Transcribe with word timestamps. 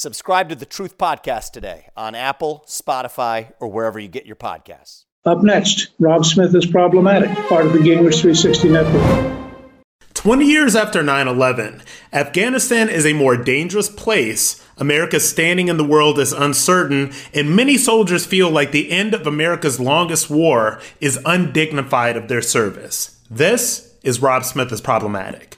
Subscribe 0.00 0.48
to 0.48 0.54
the 0.54 0.64
Truth 0.64 0.96
Podcast 0.96 1.50
today 1.50 1.88
on 1.96 2.14
Apple, 2.14 2.64
Spotify, 2.68 3.50
or 3.58 3.66
wherever 3.66 3.98
you 3.98 4.06
get 4.06 4.26
your 4.26 4.36
podcasts. 4.36 5.06
Up 5.24 5.42
next, 5.42 5.88
Rob 5.98 6.24
Smith 6.24 6.54
is 6.54 6.66
problematic, 6.66 7.30
part 7.48 7.66
of 7.66 7.72
the 7.72 7.80
Gingrich 7.80 8.20
360 8.20 8.68
network. 8.68 9.58
20 10.14 10.46
years 10.46 10.76
after 10.76 11.02
9 11.02 11.26
11, 11.26 11.82
Afghanistan 12.12 12.88
is 12.88 13.04
a 13.04 13.12
more 13.12 13.36
dangerous 13.36 13.88
place. 13.88 14.64
America's 14.76 15.28
standing 15.28 15.66
in 15.66 15.78
the 15.78 15.84
world 15.84 16.20
is 16.20 16.32
uncertain, 16.32 17.10
and 17.34 17.56
many 17.56 17.76
soldiers 17.76 18.24
feel 18.24 18.48
like 18.48 18.70
the 18.70 18.92
end 18.92 19.14
of 19.14 19.26
America's 19.26 19.80
longest 19.80 20.30
war 20.30 20.80
is 21.00 21.18
undignified 21.26 22.16
of 22.16 22.28
their 22.28 22.40
service. 22.40 23.18
This 23.28 23.96
is 24.04 24.22
Rob 24.22 24.44
Smith 24.44 24.70
is 24.70 24.80
problematic. 24.80 25.57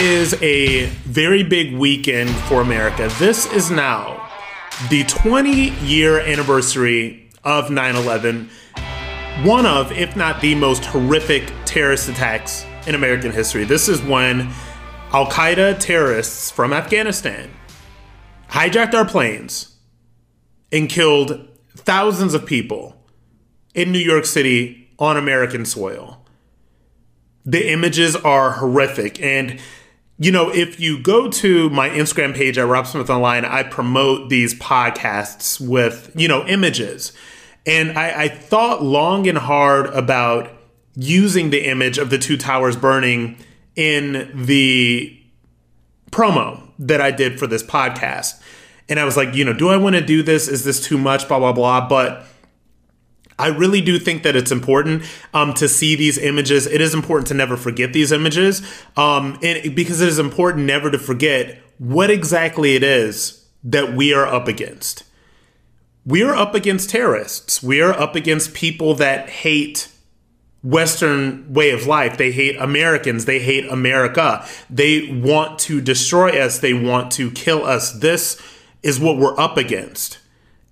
Is 0.00 0.34
a 0.42 0.86
very 1.04 1.42
big 1.42 1.74
weekend 1.74 2.30
for 2.46 2.60
America. 2.60 3.08
This 3.18 3.46
is 3.52 3.70
now 3.70 4.28
the 4.90 5.04
20 5.04 5.70
year 5.84 6.18
anniversary 6.20 7.30
of 7.44 7.70
9 7.70 7.96
11, 7.96 8.50
one 9.44 9.66
of, 9.66 9.92
if 9.92 10.16
not 10.16 10.40
the 10.40 10.54
most 10.56 10.84
horrific 10.84 11.52
terrorist 11.64 12.08
attacks 12.08 12.66
in 12.86 12.94
American 12.94 13.30
history. 13.30 13.64
This 13.64 13.88
is 13.88 14.02
when 14.02 14.50
Al 15.12 15.26
Qaeda 15.26 15.78
terrorists 15.78 16.50
from 16.50 16.72
Afghanistan 16.72 17.50
hijacked 18.48 18.94
our 18.94 19.04
planes 19.04 19.76
and 20.72 20.88
killed 20.88 21.48
thousands 21.76 22.34
of 22.34 22.44
people 22.44 22.96
in 23.74 23.92
New 23.92 24.00
York 24.00 24.24
City 24.24 24.90
on 24.98 25.16
American 25.16 25.64
soil 25.64 26.22
the 27.44 27.70
images 27.70 28.16
are 28.16 28.52
horrific. 28.52 29.20
And, 29.20 29.60
you 30.18 30.30
know, 30.30 30.50
if 30.50 30.78
you 30.78 31.02
go 31.02 31.30
to 31.30 31.70
my 31.70 31.88
Instagram 31.88 32.34
page 32.34 32.58
at 32.58 32.66
Rob 32.66 32.86
Smith 32.86 33.10
Online, 33.10 33.44
I 33.44 33.62
promote 33.62 34.28
these 34.28 34.54
podcasts 34.54 35.60
with, 35.60 36.12
you 36.14 36.28
know, 36.28 36.46
images. 36.46 37.12
And 37.66 37.98
I, 37.98 38.24
I 38.24 38.28
thought 38.28 38.82
long 38.82 39.26
and 39.26 39.38
hard 39.38 39.86
about 39.86 40.50
using 40.94 41.50
the 41.50 41.66
image 41.66 41.98
of 41.98 42.10
the 42.10 42.18
two 42.18 42.36
towers 42.36 42.76
burning 42.76 43.36
in 43.74 44.30
the 44.34 45.18
promo 46.10 46.68
that 46.78 47.00
I 47.00 47.10
did 47.10 47.38
for 47.38 47.46
this 47.46 47.62
podcast. 47.62 48.40
And 48.88 49.00
I 49.00 49.04
was 49.04 49.16
like, 49.16 49.34
you 49.34 49.44
know, 49.44 49.54
do 49.54 49.68
I 49.70 49.76
want 49.76 49.96
to 49.96 50.04
do 50.04 50.22
this? 50.22 50.48
Is 50.48 50.64
this 50.64 50.84
too 50.84 50.98
much? 50.98 51.26
Blah, 51.28 51.38
blah, 51.38 51.52
blah. 51.52 51.88
But 51.88 52.26
I 53.38 53.48
really 53.48 53.80
do 53.80 53.98
think 53.98 54.22
that 54.22 54.36
it's 54.36 54.52
important 54.52 55.04
um, 55.34 55.54
to 55.54 55.68
see 55.68 55.96
these 55.96 56.18
images. 56.18 56.66
It 56.66 56.80
is 56.80 56.94
important 56.94 57.28
to 57.28 57.34
never 57.34 57.56
forget 57.56 57.92
these 57.92 58.12
images, 58.12 58.62
um, 58.96 59.38
and 59.42 59.74
because 59.74 60.00
it 60.00 60.08
is 60.08 60.18
important 60.18 60.64
never 60.66 60.90
to 60.90 60.98
forget 60.98 61.62
what 61.78 62.10
exactly 62.10 62.74
it 62.76 62.82
is 62.82 63.44
that 63.64 63.94
we 63.94 64.12
are 64.12 64.26
up 64.26 64.48
against. 64.48 65.04
We 66.04 66.22
are 66.22 66.34
up 66.34 66.54
against 66.54 66.90
terrorists. 66.90 67.62
We 67.62 67.80
are 67.80 67.92
up 67.92 68.16
against 68.16 68.54
people 68.54 68.94
that 68.94 69.28
hate 69.28 69.88
Western 70.62 71.52
way 71.52 71.70
of 71.70 71.86
life. 71.86 72.16
They 72.16 72.32
hate 72.32 72.56
Americans. 72.56 73.24
They 73.24 73.38
hate 73.38 73.66
America. 73.70 74.46
They 74.70 75.10
want 75.10 75.58
to 75.60 75.80
destroy 75.80 76.40
us. 76.40 76.58
They 76.58 76.74
want 76.74 77.12
to 77.12 77.30
kill 77.30 77.64
us. 77.64 77.92
This 77.92 78.40
is 78.82 79.00
what 79.00 79.16
we're 79.16 79.38
up 79.38 79.56
against. 79.56 80.18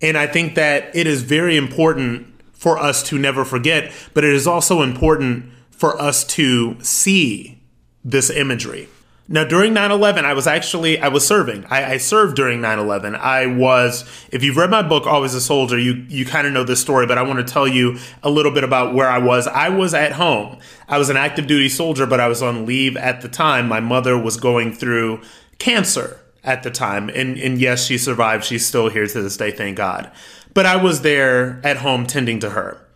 And 0.02 0.16
I 0.16 0.26
think 0.26 0.54
that 0.54 0.94
it 0.94 1.06
is 1.06 1.22
very 1.22 1.56
important 1.56 2.29
for 2.60 2.78
us 2.78 3.02
to 3.02 3.18
never 3.18 3.42
forget, 3.42 3.90
but 4.12 4.22
it 4.22 4.34
is 4.34 4.46
also 4.46 4.82
important 4.82 5.46
for 5.70 5.98
us 5.98 6.24
to 6.24 6.76
see 6.82 7.58
this 8.04 8.28
imagery. 8.28 8.86
Now, 9.28 9.44
during 9.44 9.72
9 9.72 9.90
11, 9.90 10.26
I 10.26 10.34
was 10.34 10.46
actually, 10.46 10.98
I 10.98 11.08
was 11.08 11.26
serving. 11.26 11.64
I, 11.70 11.92
I 11.92 11.96
served 11.96 12.36
during 12.36 12.60
9 12.60 12.78
11. 12.78 13.14
I 13.14 13.46
was, 13.46 14.04
if 14.30 14.44
you've 14.44 14.58
read 14.58 14.70
my 14.70 14.82
book, 14.82 15.06
Always 15.06 15.32
a 15.32 15.40
Soldier, 15.40 15.78
you, 15.78 16.04
you 16.08 16.26
kind 16.26 16.46
of 16.46 16.52
know 16.52 16.64
this 16.64 16.82
story, 16.82 17.06
but 17.06 17.16
I 17.16 17.22
want 17.22 17.38
to 17.38 17.50
tell 17.50 17.66
you 17.66 17.96
a 18.22 18.28
little 18.28 18.52
bit 18.52 18.64
about 18.64 18.92
where 18.94 19.08
I 19.08 19.18
was. 19.18 19.46
I 19.46 19.70
was 19.70 19.94
at 19.94 20.12
home. 20.12 20.58
I 20.86 20.98
was 20.98 21.08
an 21.08 21.16
active 21.16 21.46
duty 21.46 21.70
soldier, 21.70 22.04
but 22.04 22.20
I 22.20 22.28
was 22.28 22.42
on 22.42 22.66
leave 22.66 22.94
at 22.98 23.22
the 23.22 23.28
time. 23.28 23.68
My 23.68 23.80
mother 23.80 24.18
was 24.18 24.36
going 24.36 24.74
through 24.74 25.22
cancer 25.58 26.20
at 26.44 26.62
the 26.62 26.70
time. 26.70 27.08
And, 27.08 27.38
and 27.38 27.58
yes, 27.58 27.86
she 27.86 27.96
survived. 27.96 28.44
She's 28.44 28.66
still 28.66 28.90
here 28.90 29.06
to 29.06 29.22
this 29.22 29.38
day, 29.38 29.50
thank 29.50 29.78
God 29.78 30.12
but 30.54 30.66
I 30.66 30.76
was 30.76 31.02
there 31.02 31.60
at 31.64 31.78
home 31.78 32.06
tending 32.06 32.40
to 32.40 32.50
her. 32.50 32.86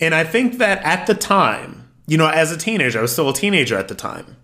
And 0.00 0.14
I 0.14 0.24
think 0.24 0.58
that 0.58 0.82
at 0.82 1.06
the 1.06 1.14
time, 1.14 1.88
you 2.06 2.16
know, 2.16 2.28
as 2.28 2.52
a 2.52 2.56
teenager, 2.56 2.98
I 2.98 3.02
was 3.02 3.12
still 3.12 3.30
a 3.30 3.34
teenager 3.34 3.76
at 3.76 3.88
the 3.88 3.94
time 3.94 4.36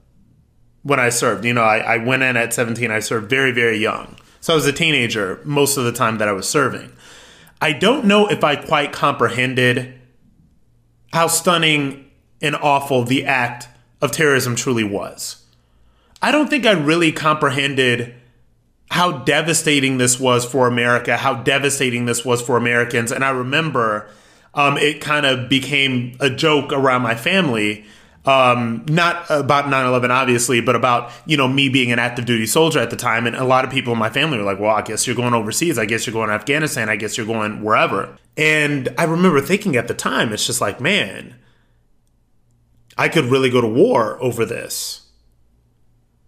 when 0.82 0.98
I 0.98 1.10
served. 1.10 1.44
You 1.44 1.54
know, 1.54 1.62
I, 1.62 1.78
I 1.78 1.96
went 1.98 2.22
in 2.22 2.36
at 2.36 2.52
17, 2.54 2.90
I 2.90 3.00
served 3.00 3.28
very, 3.28 3.52
very 3.52 3.78
young. 3.78 4.16
So 4.40 4.54
I 4.54 4.56
was 4.56 4.66
a 4.66 4.72
teenager 4.72 5.40
most 5.44 5.76
of 5.76 5.84
the 5.84 5.92
time 5.92 6.18
that 6.18 6.28
I 6.28 6.32
was 6.32 6.48
serving. 6.48 6.92
I 7.60 7.72
don't 7.72 8.06
know 8.06 8.26
if 8.26 8.42
I 8.42 8.56
quite 8.56 8.92
comprehended 8.92 10.00
how 11.12 11.28
stunning 11.28 12.10
and 12.40 12.56
awful 12.56 13.04
the 13.04 13.24
act 13.24 13.68
of 14.00 14.10
terrorism 14.10 14.56
truly 14.56 14.82
was. 14.82 15.44
I 16.20 16.32
don't 16.32 16.48
think 16.48 16.66
I 16.66 16.72
really 16.72 17.12
comprehended 17.12 18.14
how 18.92 19.10
devastating 19.10 19.96
this 19.96 20.20
was 20.20 20.44
for 20.44 20.68
America, 20.68 21.16
how 21.16 21.32
devastating 21.32 22.04
this 22.04 22.26
was 22.26 22.42
for 22.42 22.58
Americans. 22.58 23.10
And 23.10 23.24
I 23.24 23.30
remember 23.30 24.06
um, 24.52 24.76
it 24.76 25.00
kind 25.00 25.24
of 25.24 25.48
became 25.48 26.14
a 26.20 26.28
joke 26.28 26.74
around 26.74 27.00
my 27.00 27.14
family. 27.14 27.86
Um, 28.26 28.84
not 28.88 29.24
about 29.30 29.64
9-11 29.64 30.10
obviously 30.10 30.60
but 30.60 30.76
about 30.76 31.10
you 31.26 31.36
know 31.36 31.48
me 31.48 31.68
being 31.68 31.90
an 31.90 31.98
active 31.98 32.26
duty 32.26 32.44
soldier 32.44 32.80
at 32.80 32.90
the 32.90 32.96
time. 32.96 33.26
And 33.26 33.34
a 33.34 33.44
lot 33.44 33.64
of 33.64 33.70
people 33.70 33.94
in 33.94 33.98
my 33.98 34.10
family 34.10 34.36
were 34.36 34.44
like 34.44 34.60
well 34.60 34.76
i 34.76 34.82
guess 34.82 35.06
you're 35.06 35.16
going 35.16 35.32
overseas. 35.32 35.78
I 35.78 35.86
guess 35.86 36.06
you're 36.06 36.12
going 36.12 36.28
to 36.28 36.34
afghanistan. 36.34 36.90
I 36.90 36.96
guess 36.96 37.16
you're 37.16 37.26
going 37.26 37.62
wherever. 37.62 38.18
And 38.36 38.90
i 38.98 39.04
remember 39.04 39.40
thinking 39.40 39.74
at 39.74 39.88
the 39.88 39.94
time 39.94 40.34
it's 40.34 40.46
just 40.46 40.60
like 40.60 40.82
man 40.82 41.34
i 42.98 43.08
could 43.08 43.24
really 43.24 43.48
go 43.48 43.62
to 43.62 43.68
war 43.68 44.22
over 44.22 44.44
this. 44.44 45.08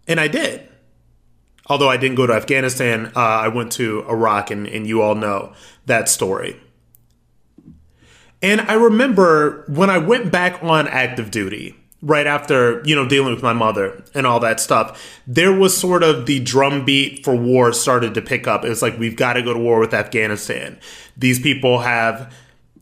And 0.07 0.19
i 0.19 0.27
did 0.27 0.67
although 1.67 1.89
i 1.89 1.97
didn't 1.97 2.15
go 2.15 2.27
to 2.27 2.33
afghanistan 2.33 3.11
uh, 3.15 3.19
i 3.19 3.47
went 3.47 3.71
to 3.71 4.05
iraq 4.09 4.51
and, 4.51 4.67
and 4.67 4.87
you 4.87 5.01
all 5.01 5.15
know 5.15 5.53
that 5.85 6.09
story 6.09 6.59
and 8.45 8.61
I 8.61 8.73
remember 8.73 9.63
when 9.67 9.89
I 9.89 9.97
went 9.97 10.31
back 10.31 10.63
on 10.63 10.87
active 10.87 11.31
duty, 11.31 11.75
right 12.03 12.27
after, 12.27 12.83
you 12.85 12.95
know, 12.95 13.07
dealing 13.07 13.33
with 13.33 13.41
my 13.41 13.53
mother 13.53 14.03
and 14.13 14.27
all 14.27 14.39
that 14.41 14.59
stuff, 14.59 15.19
there 15.25 15.51
was 15.51 15.75
sort 15.75 16.03
of 16.03 16.27
the 16.27 16.41
drumbeat 16.41 17.23
for 17.23 17.35
war 17.35 17.73
started 17.73 18.13
to 18.13 18.21
pick 18.21 18.45
up. 18.45 18.63
It 18.63 18.69
was 18.69 18.83
like, 18.83 18.99
we've 18.99 19.15
got 19.15 19.33
to 19.33 19.41
go 19.41 19.51
to 19.53 19.59
war 19.59 19.79
with 19.79 19.95
Afghanistan. 19.95 20.79
These 21.17 21.39
people 21.39 21.79
have 21.79 22.31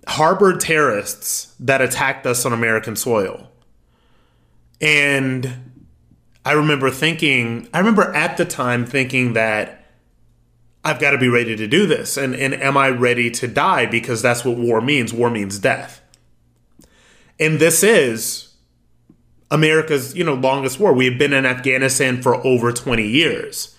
harbored 0.06 0.60
terrorists 0.60 1.56
that 1.62 1.82
attacked 1.82 2.26
us 2.26 2.46
on 2.46 2.52
American 2.52 2.98
soil. 2.98 3.50
And 4.82 5.72
I 6.45 6.54
remember 6.54 6.90
thinking, 6.92 7.68
I 7.74 7.80
remember 7.80 8.13
at 8.13 8.38
the 8.38 8.45
time 8.45 8.86
thinking 8.86 9.34
that 9.34 9.86
I've 10.84 11.00
got 11.00 11.12
to 11.12 11.18
be 11.18 11.30
ready 11.30 11.56
to 11.56 11.68
do 11.68 11.86
this. 11.88 12.18
And, 12.18 12.36
and 12.36 12.54
am 12.54 12.75
I 12.75 12.90
ready 12.90 13.31
to 13.31 13.48
die? 13.48 13.86
Because 13.86 14.22
that's 14.22 14.44
what 14.44 14.57
war 14.57 14.81
means. 14.81 15.13
War 15.13 15.30
means 15.30 15.57
death. 15.60 16.01
And 17.40 17.60
this 17.60 17.84
is 17.84 18.54
America's, 19.50 20.16
you 20.16 20.24
know, 20.24 20.34
longest 20.34 20.80
war. 20.80 20.92
We 20.92 21.06
have 21.06 21.18
been 21.18 21.31
in 21.31 21.45
Afghanistan 21.45 22.22
for 22.22 22.36
over 22.46 22.74
20 22.74 23.07
years. 23.07 23.74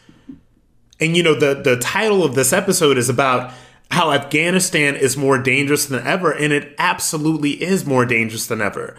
And 1.00 1.17
you 1.17 1.22
know, 1.22 1.34
the 1.34 1.55
the 1.55 1.76
title 1.76 2.25
of 2.25 2.34
this 2.34 2.52
episode 2.52 2.96
is 2.99 3.08
about 3.08 3.52
how 3.90 4.12
Afghanistan 4.12 4.94
is 4.94 5.17
more 5.17 5.38
dangerous 5.38 5.87
than 5.87 6.06
ever, 6.06 6.32
and 6.32 6.52
it 6.52 6.75
absolutely 6.78 7.62
is 7.62 7.84
more 7.84 8.06
dangerous 8.06 8.46
than 8.46 8.60
ever. 8.60 8.96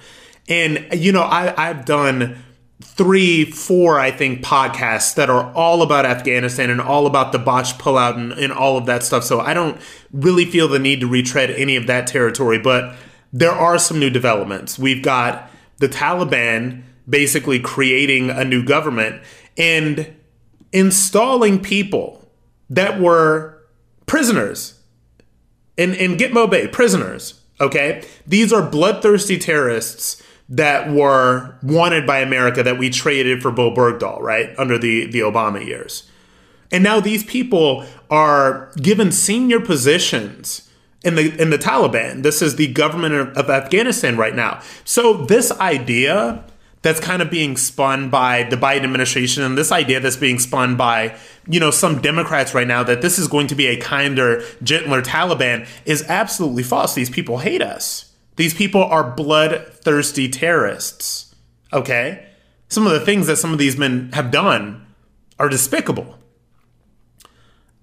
And 0.47 0.85
you 0.93 1.11
know, 1.11 1.23
I, 1.23 1.69
I've 1.69 1.85
done 1.85 2.43
three, 2.81 3.45
four, 3.45 3.99
I 3.99 4.11
think, 4.11 4.43
podcasts 4.43 5.15
that 5.15 5.29
are 5.29 5.53
all 5.53 5.81
about 5.81 6.05
Afghanistan 6.05 6.69
and 6.69 6.81
all 6.81 7.07
about 7.07 7.31
the 7.31 7.39
botched 7.39 7.79
pullout 7.79 8.15
and, 8.15 8.33
and 8.33 8.51
all 8.51 8.77
of 8.77 8.85
that 8.85 9.03
stuff. 9.03 9.23
So 9.23 9.39
I 9.39 9.53
don't 9.53 9.79
really 10.11 10.45
feel 10.45 10.67
the 10.67 10.79
need 10.79 10.99
to 10.99 11.07
retread 11.07 11.51
any 11.51 11.75
of 11.77 11.87
that 11.87 12.07
territory, 12.07 12.59
but 12.59 12.95
there 13.31 13.51
are 13.51 13.79
some 13.79 13.99
new 13.99 14.09
developments. 14.09 14.77
We've 14.77 15.03
got 15.03 15.49
the 15.77 15.87
Taliban 15.87 16.83
basically 17.07 17.59
creating 17.59 18.29
a 18.29 18.43
new 18.43 18.63
government 18.63 19.21
and 19.57 20.13
installing 20.71 21.61
people 21.61 22.29
that 22.69 22.99
were 22.99 23.61
prisoners 24.05 24.79
in, 25.77 25.93
in 25.93 26.17
Gitmo 26.17 26.49
Bay, 26.49 26.67
prisoners. 26.67 27.41
Okay. 27.59 28.03
These 28.27 28.51
are 28.51 28.69
bloodthirsty 28.69 29.37
terrorists 29.37 30.21
that 30.47 30.91
were 30.91 31.55
wanted 31.63 32.05
by 32.05 32.19
America 32.19 32.61
that 32.63 32.77
we 32.77 32.89
traded 32.89 33.41
for 33.41 33.51
Bowe 33.51 33.73
Bergdahl, 33.73 34.19
right? 34.21 34.57
Under 34.59 34.77
the, 34.77 35.05
the 35.07 35.19
Obama 35.19 35.65
years. 35.65 36.09
And 36.71 36.83
now 36.83 36.99
these 36.99 37.23
people 37.23 37.85
are 38.09 38.71
given 38.77 39.11
senior 39.11 39.59
positions 39.59 40.69
in 41.03 41.15
the 41.15 41.39
in 41.39 41.51
the 41.51 41.57
Taliban. 41.57 42.23
This 42.23 42.41
is 42.41 42.55
the 42.55 42.67
government 42.67 43.37
of, 43.37 43.49
Afghanistan 43.49 44.17
right 44.17 44.35
now. 44.35 44.61
So 44.83 45.25
this 45.25 45.51
idea 45.59 46.43
that's 46.81 46.99
kind 46.99 47.21
of 47.21 47.31
being 47.31 47.57
spun 47.57 48.09
by 48.09 48.43
the 48.43 48.55
Biden 48.55 48.83
administration 48.83 49.43
and 49.43 49.57
this 49.57 49.71
idea 49.71 49.99
that's 49.99 50.17
being 50.17 50.37
spun 50.37 50.75
by, 50.75 51.17
you 51.47 51.59
know, 51.59 51.71
some 51.71 51.99
Democrats 52.01 52.53
right 52.53 52.67
now 52.67 52.83
that 52.83 53.01
this 53.01 53.17
is 53.17 53.27
going 53.27 53.47
to 53.47 53.55
be 53.55 53.67
a 53.67 53.77
kinder, 53.77 54.43
gentler 54.61 55.01
Taliban 55.01 55.67
is 55.85 56.03
absolutely 56.07 56.61
false. 56.61 56.93
These 56.93 57.09
people 57.09 57.39
hate 57.39 57.61
us. 57.61 58.04
These 58.35 58.53
people 58.53 58.83
are 58.83 59.15
bloodthirsty 59.15 60.29
terrorists. 60.29 61.33
Okay? 61.71 62.25
Some 62.67 62.85
of 62.85 62.93
the 62.93 62.99
things 62.99 63.27
that 63.27 63.37
some 63.37 63.53
of 63.53 63.59
these 63.59 63.77
men 63.77 64.11
have 64.13 64.31
done 64.31 64.85
are 65.39 65.49
despicable. 65.49 66.17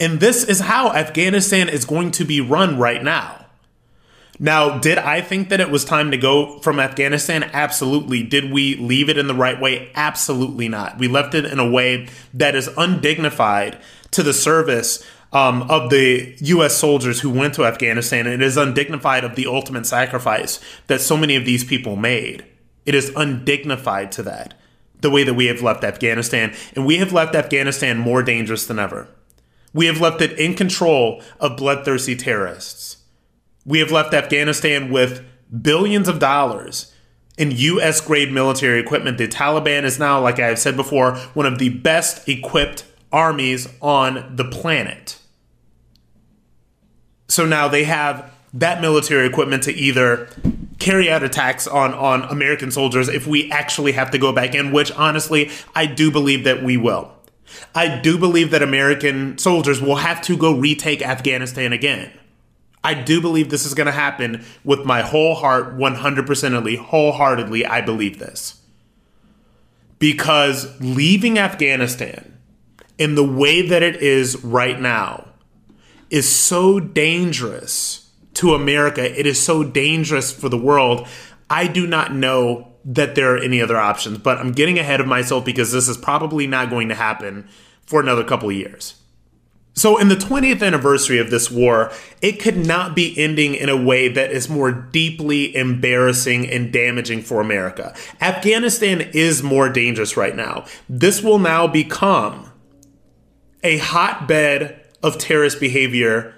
And 0.00 0.20
this 0.20 0.44
is 0.44 0.60
how 0.60 0.92
Afghanistan 0.92 1.68
is 1.68 1.84
going 1.84 2.10
to 2.12 2.24
be 2.24 2.40
run 2.40 2.78
right 2.78 3.02
now. 3.02 3.46
Now, 4.38 4.78
did 4.78 4.98
I 4.98 5.20
think 5.20 5.50
that 5.50 5.60
it 5.60 5.70
was 5.70 5.84
time 5.84 6.10
to 6.10 6.16
go 6.16 6.58
from 6.58 6.80
Afghanistan? 6.80 7.44
Absolutely. 7.52 8.24
Did 8.24 8.50
we 8.50 8.74
leave 8.74 9.08
it 9.08 9.18
in 9.18 9.28
the 9.28 9.34
right 9.34 9.60
way? 9.60 9.92
Absolutely 9.94 10.68
not. 10.68 10.98
We 10.98 11.06
left 11.06 11.34
it 11.34 11.44
in 11.44 11.60
a 11.60 11.70
way 11.70 12.08
that 12.34 12.56
is 12.56 12.68
undignified 12.76 13.78
to 14.10 14.22
the 14.22 14.32
service 14.32 15.06
um, 15.32 15.62
of 15.70 15.90
the 15.90 16.34
U.S. 16.40 16.76
soldiers 16.76 17.20
who 17.20 17.30
went 17.30 17.54
to 17.54 17.64
Afghanistan. 17.64 18.26
It 18.26 18.42
is 18.42 18.56
undignified 18.56 19.24
of 19.24 19.34
the 19.34 19.46
ultimate 19.46 19.86
sacrifice 19.86 20.60
that 20.86 21.00
so 21.00 21.16
many 21.16 21.36
of 21.36 21.44
these 21.44 21.64
people 21.64 21.96
made. 21.96 22.44
It 22.84 22.94
is 22.94 23.12
undignified 23.16 24.12
to 24.12 24.22
that, 24.24 24.54
the 25.00 25.10
way 25.10 25.24
that 25.24 25.34
we 25.34 25.46
have 25.46 25.62
left 25.62 25.84
Afghanistan. 25.84 26.54
And 26.74 26.84
we 26.84 26.98
have 26.98 27.12
left 27.12 27.34
Afghanistan 27.34 27.98
more 27.98 28.22
dangerous 28.22 28.66
than 28.66 28.78
ever. 28.78 29.08
We 29.72 29.86
have 29.86 30.00
left 30.00 30.20
it 30.20 30.38
in 30.38 30.54
control 30.54 31.22
of 31.40 31.56
bloodthirsty 31.56 32.16
terrorists. 32.16 32.98
We 33.64 33.78
have 33.78 33.90
left 33.90 34.12
Afghanistan 34.12 34.90
with 34.90 35.24
billions 35.62 36.08
of 36.08 36.18
dollars 36.18 36.92
in 37.38 37.52
US 37.52 38.00
grade 38.00 38.32
military 38.32 38.80
equipment. 38.80 39.16
The 39.16 39.28
Taliban 39.28 39.84
is 39.84 39.98
now, 39.98 40.20
like 40.20 40.38
I 40.38 40.48
have 40.48 40.58
said 40.58 40.76
before, 40.76 41.16
one 41.32 41.46
of 41.46 41.58
the 41.58 41.70
best 41.70 42.28
equipped 42.28 42.84
armies 43.10 43.68
on 43.80 44.36
the 44.36 44.44
planet. 44.44 45.18
So 47.32 47.46
now 47.46 47.66
they 47.66 47.84
have 47.84 48.30
that 48.52 48.82
military 48.82 49.26
equipment 49.26 49.62
to 49.62 49.72
either 49.72 50.28
carry 50.78 51.10
out 51.10 51.22
attacks 51.22 51.66
on 51.66 51.94
on 51.94 52.24
American 52.24 52.70
soldiers 52.70 53.08
if 53.08 53.26
we 53.26 53.50
actually 53.50 53.92
have 53.92 54.10
to 54.10 54.18
go 54.18 54.34
back 54.34 54.54
in, 54.54 54.70
which 54.70 54.92
honestly 54.92 55.50
I 55.74 55.86
do 55.86 56.10
believe 56.10 56.44
that 56.44 56.62
we 56.62 56.76
will. 56.76 57.10
I 57.74 58.00
do 58.02 58.18
believe 58.18 58.50
that 58.50 58.62
American 58.62 59.38
soldiers 59.38 59.80
will 59.80 59.96
have 59.96 60.20
to 60.22 60.36
go 60.36 60.54
retake 60.54 61.00
Afghanistan 61.00 61.72
again. 61.72 62.12
I 62.84 62.92
do 62.92 63.18
believe 63.22 63.48
this 63.48 63.64
is 63.64 63.72
going 63.72 63.86
to 63.86 63.92
happen 63.92 64.44
with 64.62 64.84
my 64.84 65.00
whole 65.00 65.34
heart, 65.34 65.78
100%ly, 65.78 66.76
wholeheartedly. 66.76 67.64
I 67.64 67.80
believe 67.80 68.18
this. 68.18 68.60
Because 69.98 70.78
leaving 70.82 71.38
Afghanistan 71.38 72.38
in 72.98 73.14
the 73.14 73.24
way 73.24 73.66
that 73.66 73.82
it 73.82 73.96
is 74.02 74.44
right 74.44 74.78
now 74.78 75.31
is 76.12 76.30
so 76.30 76.78
dangerous 76.78 78.10
to 78.34 78.54
America. 78.54 79.18
It 79.18 79.26
is 79.26 79.42
so 79.42 79.64
dangerous 79.64 80.30
for 80.30 80.48
the 80.48 80.58
world. 80.58 81.08
I 81.48 81.66
do 81.66 81.86
not 81.86 82.14
know 82.14 82.68
that 82.84 83.14
there 83.14 83.34
are 83.34 83.38
any 83.38 83.62
other 83.62 83.78
options, 83.78 84.18
but 84.18 84.38
I'm 84.38 84.52
getting 84.52 84.78
ahead 84.78 85.00
of 85.00 85.06
myself 85.06 85.44
because 85.44 85.72
this 85.72 85.88
is 85.88 85.96
probably 85.96 86.46
not 86.46 86.68
going 86.68 86.88
to 86.90 86.94
happen 86.94 87.48
for 87.86 88.00
another 88.00 88.24
couple 88.24 88.50
of 88.50 88.54
years. 88.54 88.94
So, 89.74 89.96
in 89.96 90.08
the 90.08 90.16
20th 90.16 90.62
anniversary 90.62 91.18
of 91.18 91.30
this 91.30 91.50
war, 91.50 91.90
it 92.20 92.32
could 92.32 92.58
not 92.58 92.94
be 92.94 93.18
ending 93.18 93.54
in 93.54 93.70
a 93.70 93.76
way 93.76 94.08
that 94.08 94.30
is 94.30 94.50
more 94.50 94.70
deeply 94.70 95.56
embarrassing 95.56 96.46
and 96.50 96.70
damaging 96.70 97.22
for 97.22 97.40
America. 97.40 97.94
Afghanistan 98.20 99.00
is 99.14 99.42
more 99.42 99.70
dangerous 99.70 100.14
right 100.14 100.36
now. 100.36 100.66
This 100.90 101.22
will 101.22 101.38
now 101.38 101.66
become 101.66 102.52
a 103.62 103.78
hotbed 103.78 104.81
of 105.02 105.18
terrorist 105.18 105.60
behavior, 105.60 106.34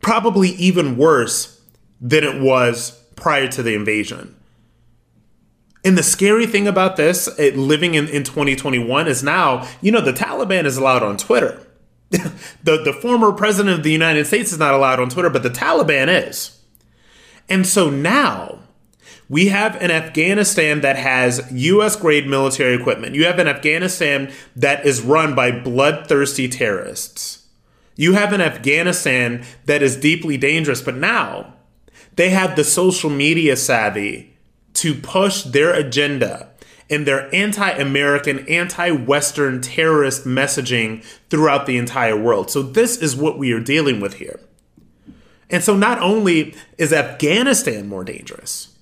probably 0.00 0.50
even 0.50 0.96
worse 0.96 1.60
than 2.00 2.24
it 2.24 2.40
was 2.40 3.02
prior 3.16 3.48
to 3.48 3.62
the 3.62 3.74
invasion. 3.74 4.34
And 5.84 5.96
the 5.96 6.02
scary 6.02 6.46
thing 6.46 6.66
about 6.66 6.96
this, 6.96 7.28
it, 7.38 7.56
living 7.56 7.94
in, 7.94 8.08
in 8.08 8.24
2021, 8.24 9.06
is 9.06 9.22
now, 9.22 9.68
you 9.80 9.92
know, 9.92 10.00
the 10.00 10.12
Taliban 10.12 10.64
is 10.64 10.76
allowed 10.76 11.02
on 11.02 11.16
Twitter. 11.16 11.64
the, 12.10 12.32
the 12.64 12.98
former 13.00 13.32
president 13.32 13.78
of 13.78 13.84
the 13.84 13.92
United 13.92 14.26
States 14.26 14.52
is 14.52 14.58
not 14.58 14.74
allowed 14.74 14.98
on 14.98 15.08
Twitter, 15.08 15.30
but 15.30 15.42
the 15.42 15.50
Taliban 15.50 16.08
is. 16.28 16.60
And 17.48 17.66
so 17.66 17.88
now 17.88 18.60
we 19.28 19.46
have 19.46 19.80
an 19.82 19.90
Afghanistan 19.90 20.80
that 20.80 20.96
has 20.96 21.50
US 21.52 21.96
grade 21.96 22.26
military 22.26 22.74
equipment. 22.74 23.14
You 23.14 23.26
have 23.26 23.38
an 23.38 23.48
Afghanistan 23.48 24.32
that 24.54 24.86
is 24.86 25.02
run 25.02 25.34
by 25.34 25.50
bloodthirsty 25.50 26.48
terrorists. 26.48 27.45
You 27.96 28.12
have 28.12 28.32
an 28.32 28.40
Afghanistan 28.40 29.44
that 29.64 29.82
is 29.82 29.96
deeply 29.96 30.36
dangerous, 30.36 30.82
but 30.82 30.94
now 30.94 31.54
they 32.14 32.30
have 32.30 32.54
the 32.54 32.64
social 32.64 33.10
media 33.10 33.56
savvy 33.56 34.36
to 34.74 34.94
push 34.94 35.42
their 35.42 35.72
agenda 35.72 36.50
and 36.88 37.06
their 37.06 37.34
anti 37.34 37.70
American, 37.70 38.46
anti 38.48 38.90
Western 38.90 39.60
terrorist 39.60 40.24
messaging 40.24 41.04
throughout 41.30 41.66
the 41.66 41.78
entire 41.78 42.16
world. 42.16 42.50
So, 42.50 42.62
this 42.62 42.98
is 42.98 43.16
what 43.16 43.38
we 43.38 43.52
are 43.52 43.60
dealing 43.60 44.00
with 44.00 44.14
here. 44.14 44.40
And 45.50 45.62
so 45.62 45.76
not 45.76 46.00
only 46.00 46.54
is 46.76 46.92
Afghanistan 46.92 47.88
more 47.88 48.04
dangerous, 48.04 48.76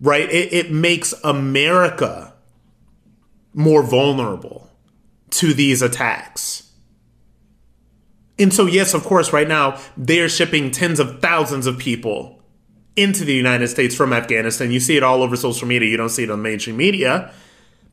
right? 0.00 0.28
It, 0.30 0.52
it 0.52 0.72
makes 0.72 1.14
America 1.22 2.32
more 3.54 3.82
vulnerable 3.82 4.70
to 5.30 5.54
these 5.54 5.82
attacks. 5.82 6.69
And 8.40 8.52
so, 8.52 8.66
yes, 8.66 8.94
of 8.94 9.04
course, 9.04 9.32
right 9.32 9.46
now 9.46 9.78
they 9.96 10.20
are 10.20 10.28
shipping 10.28 10.70
tens 10.70 10.98
of 10.98 11.20
thousands 11.20 11.66
of 11.66 11.78
people 11.78 12.40
into 12.96 13.24
the 13.24 13.34
United 13.34 13.68
States 13.68 13.94
from 13.94 14.12
Afghanistan. 14.12 14.70
You 14.70 14.80
see 14.80 14.96
it 14.96 15.02
all 15.02 15.22
over 15.22 15.36
social 15.36 15.68
media. 15.68 15.88
You 15.90 15.96
don't 15.98 16.08
see 16.08 16.24
it 16.24 16.30
on 16.30 16.42
mainstream 16.42 16.76
media, 16.76 17.32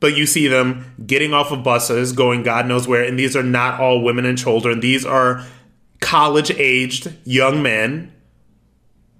but 0.00 0.16
you 0.16 0.26
see 0.26 0.48
them 0.48 0.94
getting 1.06 1.34
off 1.34 1.52
of 1.52 1.62
buses, 1.62 2.12
going 2.12 2.42
God 2.42 2.66
knows 2.66 2.88
where. 2.88 3.04
And 3.04 3.18
these 3.18 3.36
are 3.36 3.42
not 3.42 3.78
all 3.78 4.02
women 4.02 4.24
and 4.24 4.38
children. 4.38 4.80
These 4.80 5.04
are 5.04 5.44
college 6.00 6.50
aged 6.52 7.12
young 7.24 7.62
men 7.62 8.12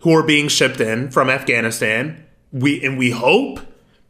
who 0.01 0.15
are 0.15 0.23
being 0.23 0.49
shipped 0.49 0.81
in 0.81 1.11
from 1.11 1.29
Afghanistan. 1.29 2.25
We 2.53 2.83
and 2.85 2.97
we 2.97 3.11
hope 3.11 3.61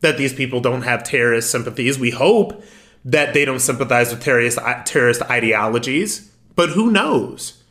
that 0.01 0.17
these 0.17 0.33
people 0.33 0.61
don't 0.61 0.83
have 0.83 1.03
terrorist 1.03 1.51
sympathies. 1.51 1.99
We 1.99 2.11
hope 2.11 2.63
that 3.05 3.35
they 3.35 3.45
don't 3.45 3.59
sympathize 3.59 4.11
with 4.11 4.23
terrorist 4.23 4.59
terrorist 4.85 5.23
ideologies. 5.23 6.33
But 6.59 6.71
who 6.71 6.91
knows? 6.91 7.63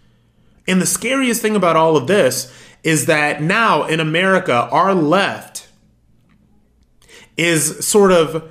And 0.65 0.81
the 0.81 0.85
scariest 0.85 1.41
thing 1.41 1.57
about 1.57 1.75
all 1.75 1.97
of 1.97 2.07
this 2.07 2.49
is 2.83 3.05
that 3.07 3.41
now 3.41 3.83
in 3.83 3.99
America, 3.99 4.69
our 4.71 4.95
left 4.95 5.67
is 7.35 7.85
sort 7.85 8.13
of 8.13 8.49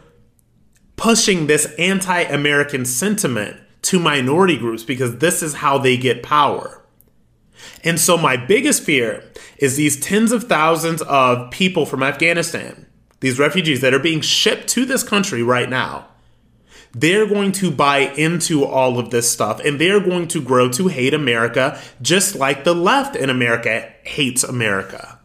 pushing 0.96 1.46
this 1.46 1.74
anti 1.78 2.20
American 2.20 2.84
sentiment 2.84 3.56
to 3.80 3.98
minority 3.98 4.58
groups 4.58 4.84
because 4.84 5.20
this 5.20 5.42
is 5.42 5.54
how 5.54 5.78
they 5.78 5.96
get 5.96 6.22
power. 6.22 6.84
And 7.82 7.98
so, 7.98 8.18
my 8.18 8.36
biggest 8.36 8.82
fear 8.82 9.24
is 9.56 9.78
these 9.78 9.98
tens 9.98 10.32
of 10.32 10.44
thousands 10.44 11.00
of 11.00 11.50
people 11.50 11.86
from 11.86 12.02
Afghanistan, 12.02 12.84
these 13.20 13.38
refugees 13.38 13.80
that 13.80 13.94
are 13.94 13.98
being 13.98 14.20
shipped 14.20 14.68
to 14.68 14.84
this 14.84 15.02
country 15.02 15.42
right 15.42 15.70
now. 15.70 16.08
They're 16.98 17.26
going 17.26 17.52
to 17.52 17.70
buy 17.70 17.98
into 17.98 18.64
all 18.64 18.98
of 18.98 19.10
this 19.10 19.30
stuff 19.30 19.60
and 19.62 19.78
they're 19.78 20.00
going 20.00 20.28
to 20.28 20.40
grow 20.40 20.70
to 20.70 20.88
hate 20.88 21.12
America 21.12 21.78
just 22.00 22.34
like 22.34 22.64
the 22.64 22.74
left 22.74 23.14
in 23.14 23.28
America 23.28 23.92
hates 24.02 24.42
America. 24.42 25.18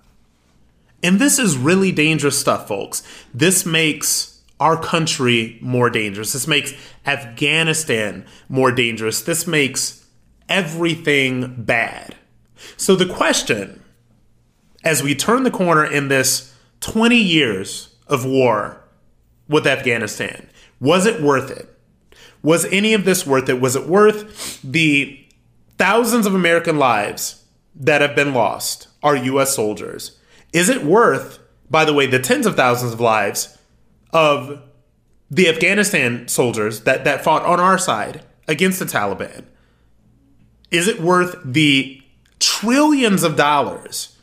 And 1.01 1.17
this 1.17 1.39
is 1.39 1.57
really 1.57 1.93
dangerous 1.93 2.37
stuff, 2.37 2.67
folks. 2.67 3.03
This 3.33 3.65
makes 3.65 4.41
our 4.59 4.75
country 4.75 5.59
more 5.61 5.89
dangerous. 5.89 6.33
This 6.33 6.45
makes 6.45 6.73
Afghanistan 7.05 8.25
more 8.49 8.73
dangerous. 8.73 9.21
This 9.21 9.47
makes 9.47 10.05
everything 10.49 11.63
bad. 11.63 12.15
So, 12.75 12.97
the 12.97 13.11
question 13.11 13.81
as 14.83 15.01
we 15.01 15.15
turn 15.15 15.43
the 15.43 15.51
corner 15.51 15.85
in 15.85 16.09
this 16.09 16.53
20 16.81 17.15
years 17.15 17.95
of 18.07 18.25
war 18.25 18.83
with 19.47 19.65
Afghanistan, 19.65 20.49
was 20.81 21.05
it 21.05 21.21
worth 21.21 21.51
it? 21.51 21.69
Was 22.43 22.65
any 22.65 22.93
of 22.93 23.05
this 23.05 23.25
worth 23.25 23.47
it? 23.47 23.61
Was 23.61 23.75
it 23.75 23.87
worth 23.87 24.59
the 24.63 25.23
thousands 25.77 26.25
of 26.25 26.35
American 26.35 26.77
lives 26.77 27.45
that 27.75 28.01
have 28.01 28.15
been 28.15 28.33
lost, 28.33 28.87
our 29.01 29.15
US 29.15 29.55
soldiers? 29.55 30.17
Is 30.51 30.67
it 30.67 30.83
worth, 30.83 31.39
by 31.69 31.85
the 31.85 31.93
way, 31.93 32.07
the 32.07 32.19
tens 32.19 32.45
of 32.45 32.55
thousands 32.55 32.93
of 32.93 32.99
lives 32.99 33.57
of 34.11 34.61
the 35.29 35.47
Afghanistan 35.47 36.27
soldiers 36.27 36.81
that, 36.81 37.05
that 37.05 37.23
fought 37.23 37.45
on 37.45 37.59
our 37.59 37.77
side 37.77 38.25
against 38.47 38.79
the 38.79 38.85
Taliban? 38.85 39.45
Is 40.71 40.87
it 40.87 40.99
worth 40.99 41.35
the 41.45 42.01
trillions 42.39 43.23
of 43.23 43.35
dollars 43.35 44.17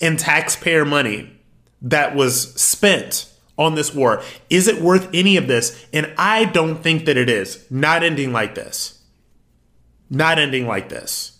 in 0.00 0.16
taxpayer 0.16 0.84
money 0.84 1.30
that 1.80 2.14
was 2.14 2.54
spent 2.60 3.32
on 3.58 3.74
this 3.74 3.94
war? 3.94 4.22
Is 4.48 4.68
it 4.68 4.80
worth 4.80 5.08
any 5.12 5.36
of 5.36 5.48
this? 5.48 5.84
And 5.92 6.12
I 6.16 6.44
don't 6.44 6.82
think 6.82 7.04
that 7.06 7.16
it 7.16 7.28
is. 7.28 7.66
Not 7.70 8.02
ending 8.02 8.32
like 8.32 8.54
this. 8.54 9.02
Not 10.08 10.38
ending 10.38 10.66
like 10.66 10.88
this. 10.88 11.38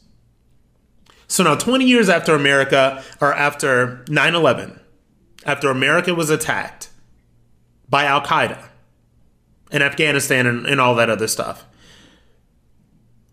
So 1.28 1.44
now, 1.44 1.54
20 1.54 1.84
years 1.84 2.08
after 2.08 2.34
America, 2.34 3.04
or 3.20 3.34
after 3.34 4.04
9 4.08 4.34
11, 4.34 4.80
after 5.44 5.70
America 5.70 6.14
was 6.14 6.30
attacked, 6.30 6.88
by 7.88 8.04
Al 8.04 8.22
Qaeda 8.22 8.68
in 9.70 9.82
Afghanistan 9.82 10.46
and, 10.46 10.66
and 10.66 10.80
all 10.80 10.94
that 10.94 11.10
other 11.10 11.28
stuff. 11.28 11.64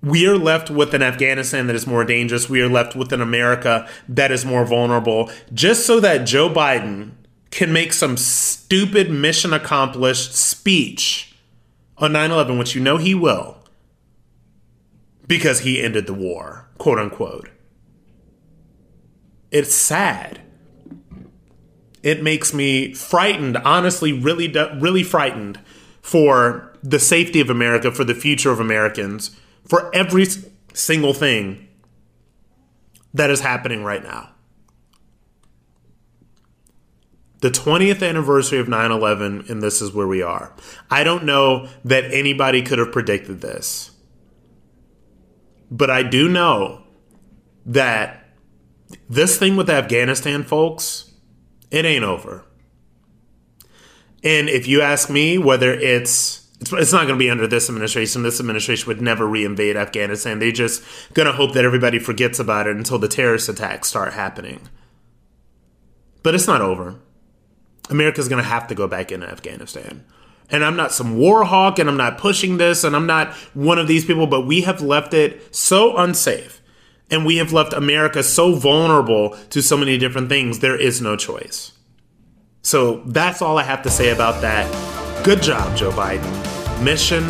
We 0.01 0.27
are 0.27 0.37
left 0.37 0.69
with 0.69 0.93
an 0.93 1.01
Afghanistan 1.01 1.67
that 1.67 1.75
is 1.75 1.87
more 1.87 2.03
dangerous. 2.03 2.49
We 2.49 2.61
are 2.61 2.69
left 2.69 2.95
with 2.95 3.11
an 3.11 3.21
America 3.21 3.89
that 4.07 4.31
is 4.31 4.45
more 4.45 4.65
vulnerable, 4.65 5.31
just 5.53 5.85
so 5.85 5.99
that 5.99 6.27
Joe 6.27 6.49
Biden 6.49 7.11
can 7.55 7.73
make 7.73 7.93
some 7.93 8.17
stupid 8.17 9.09
mission 9.09 9.53
accomplished 9.53 10.35
speech 10.35 11.35
on 11.97 12.11
9 12.11 12.29
11, 12.29 12.57
which 12.57 12.75
you 12.75 12.81
know 12.81 12.97
he 12.97 13.15
will, 13.15 13.57
because 15.25 15.61
he 15.61 15.81
ended 15.81 16.05
the 16.05 16.13
war, 16.13 16.67
quote 16.77 16.99
unquote. 16.99 17.49
It's 19.51 19.73
sad 19.73 20.41
it 22.05 22.21
makes 22.21 22.53
me 22.53 22.93
frightened, 22.93 23.57
honestly, 23.57 24.13
really, 24.13 24.47
really 24.79 25.01
frightened 25.01 25.59
for 26.03 26.71
the 26.83 26.99
safety 26.99 27.39
of 27.39 27.49
America, 27.49 27.91
for 27.91 28.03
the 28.03 28.13
future 28.13 28.51
of 28.51 28.59
Americans, 28.59 29.35
for 29.67 29.89
every 29.95 30.27
single 30.71 31.15
thing 31.15 31.67
that 33.11 33.31
is 33.31 33.39
happening 33.39 33.83
right 33.83 34.03
now. 34.03 34.34
The 37.41 37.49
20th 37.49 38.07
anniversary 38.07 38.59
of 38.59 38.67
9 38.67 38.91
11, 38.91 39.45
and 39.49 39.61
this 39.61 39.81
is 39.81 39.93
where 39.93 40.07
we 40.07 40.21
are. 40.21 40.53
I 40.89 41.03
don't 41.03 41.25
know 41.25 41.67
that 41.83 42.05
anybody 42.05 42.61
could 42.61 42.79
have 42.79 42.91
predicted 42.91 43.41
this. 43.41 43.91
But 45.69 45.89
I 45.89 46.03
do 46.03 46.29
know 46.29 46.83
that 47.65 48.29
this 49.09 49.37
thing 49.37 49.55
with 49.55 49.69
Afghanistan, 49.69 50.43
folks, 50.43 51.11
it 51.71 51.85
ain't 51.85 52.03
over. 52.03 52.45
And 54.23 54.49
if 54.49 54.67
you 54.67 54.81
ask 54.81 55.09
me 55.09 55.37
whether 55.37 55.73
it's 55.73 56.45
it's, 56.61 56.71
it's 56.71 56.93
not 56.93 57.01
going 57.01 57.15
to 57.15 57.23
be 57.23 57.29
under 57.29 57.47
this 57.47 57.69
administration. 57.69 58.23
This 58.23 58.39
administration 58.39 58.87
would 58.87 59.01
never 59.01 59.25
reinvade 59.25 59.75
Afghanistan. 59.75 60.39
They're 60.39 60.51
just 60.51 60.83
going 61.13 61.27
to 61.27 61.33
hope 61.33 61.53
that 61.53 61.65
everybody 61.65 61.99
forgets 61.99 62.39
about 62.39 62.67
it 62.67 62.75
until 62.75 62.97
the 62.97 63.07
terrorist 63.07 63.49
attacks 63.49 63.89
start 63.89 64.13
happening. 64.13 64.61
But 66.23 66.33
it's 66.33 66.47
not 66.47 66.61
over. 66.61 66.99
America's 67.89 68.27
going 68.27 68.41
to 68.41 68.49
have 68.49 68.67
to 68.67 68.75
go 68.75 68.87
back 68.87 69.11
into 69.11 69.27
Afghanistan. 69.27 70.03
And 70.49 70.63
I'm 70.63 70.75
not 70.75 70.91
some 70.91 71.17
war 71.17 71.43
hawk 71.43 71.79
and 71.79 71.89
I'm 71.89 71.97
not 71.97 72.17
pushing 72.17 72.57
this 72.57 72.83
and 72.83 72.95
I'm 72.95 73.07
not 73.07 73.33
one 73.53 73.79
of 73.79 73.87
these 73.87 74.05
people, 74.05 74.27
but 74.27 74.45
we 74.45 74.61
have 74.61 74.81
left 74.81 75.13
it 75.13 75.55
so 75.55 75.97
unsafe 75.97 76.61
and 77.09 77.25
we 77.25 77.37
have 77.37 77.53
left 77.53 77.73
America 77.73 78.23
so 78.23 78.53
vulnerable 78.53 79.37
to 79.49 79.61
so 79.61 79.77
many 79.77 79.97
different 79.97 80.29
things, 80.29 80.59
there 80.59 80.79
is 80.79 81.01
no 81.01 81.15
choice. 81.15 81.71
So 82.61 83.03
that's 83.05 83.41
all 83.41 83.57
I 83.57 83.63
have 83.63 83.83
to 83.83 83.89
say 83.89 84.09
about 84.09 84.41
that. 84.41 84.65
Good 85.23 85.41
job, 85.41 85.75
Joe 85.77 85.91
Biden. 85.91 86.83
Mission 86.83 87.23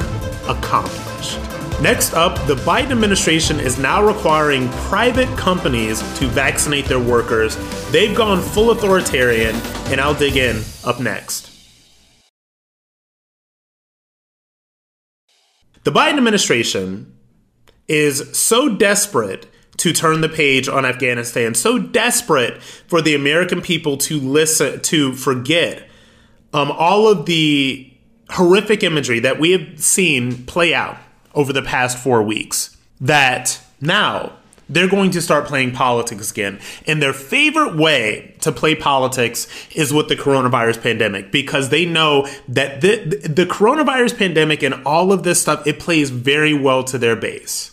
accomplished. 0.48 1.45
Next 1.82 2.14
up, 2.14 2.36
the 2.48 2.56
Biden 2.56 2.92
administration 2.92 3.60
is 3.60 3.78
now 3.78 4.02
requiring 4.02 4.70
private 4.70 5.28
companies 5.38 6.00
to 6.20 6.28
vaccinate 6.28 6.86
their 6.86 7.02
workers. 7.02 7.58
They've 7.92 8.16
gone 8.16 8.42
full 8.42 8.72
authoritarian, 8.72 9.56
and 9.88 10.00
I'll 10.00 10.16
dig 10.16 10.38
in 10.38 10.64
up 10.86 11.02
next. 11.02 11.52
The 15.84 15.92
Biden 15.92 16.18
administration 16.18 17.14
is 17.90 18.36
so 18.36 18.70
desperate 18.70 19.46
to 19.78 19.92
turn 19.92 20.22
the 20.22 20.30
page 20.30 20.70
on 20.70 20.86
Afghanistan, 20.86 21.54
so 21.54 21.78
desperate 21.78 22.64
for 22.64 23.02
the 23.02 23.14
American 23.14 23.62
people 23.62 23.98
to 23.98 24.18
listen, 24.20 24.82
to 24.82 25.14
forget 25.14 25.88
um, 26.54 26.72
all 26.72 27.10
of 27.10 27.26
the 27.26 27.94
horrific 28.30 28.82
imagery 28.82 29.20
that 29.20 29.40
we 29.40 29.52
have 29.52 29.80
seen 29.80 30.46
play 30.46 30.74
out 30.74 30.98
over 31.36 31.54
the 31.54 31.62
past 31.62 31.98
four 31.98 32.24
weeks, 32.24 32.76
that 33.00 33.60
now 33.82 34.34
they're 34.68 34.90
going 34.90 35.12
to 35.12 35.22
start 35.22 35.46
playing 35.46 35.72
politics 35.72 36.32
again. 36.32 36.60
And 36.88 37.02
their 37.02 37.14
favorite 37.14 37.76
way 37.76 38.36
to 38.42 38.52
play 38.52 38.76
politics 38.76 39.48
is 39.76 39.94
with 39.94 40.08
the 40.08 40.16
coronavirus 40.16 40.82
pandemic 40.82 41.32
because 41.32 41.70
they 41.70 41.86
know 41.86 42.28
that 42.48 42.82
the, 42.82 42.96
the 43.28 43.46
coronavirus 43.46 44.18
pandemic 44.18 44.64
and 44.64 44.76
all 44.86 45.12
of 45.12 45.24
this 45.24 45.42
stuff, 45.42 45.66
it 45.68 45.80
plays 45.80 46.10
very 46.10 46.54
well 46.54 46.84
to 46.86 46.98
their 46.98 47.16
base. 47.16 47.72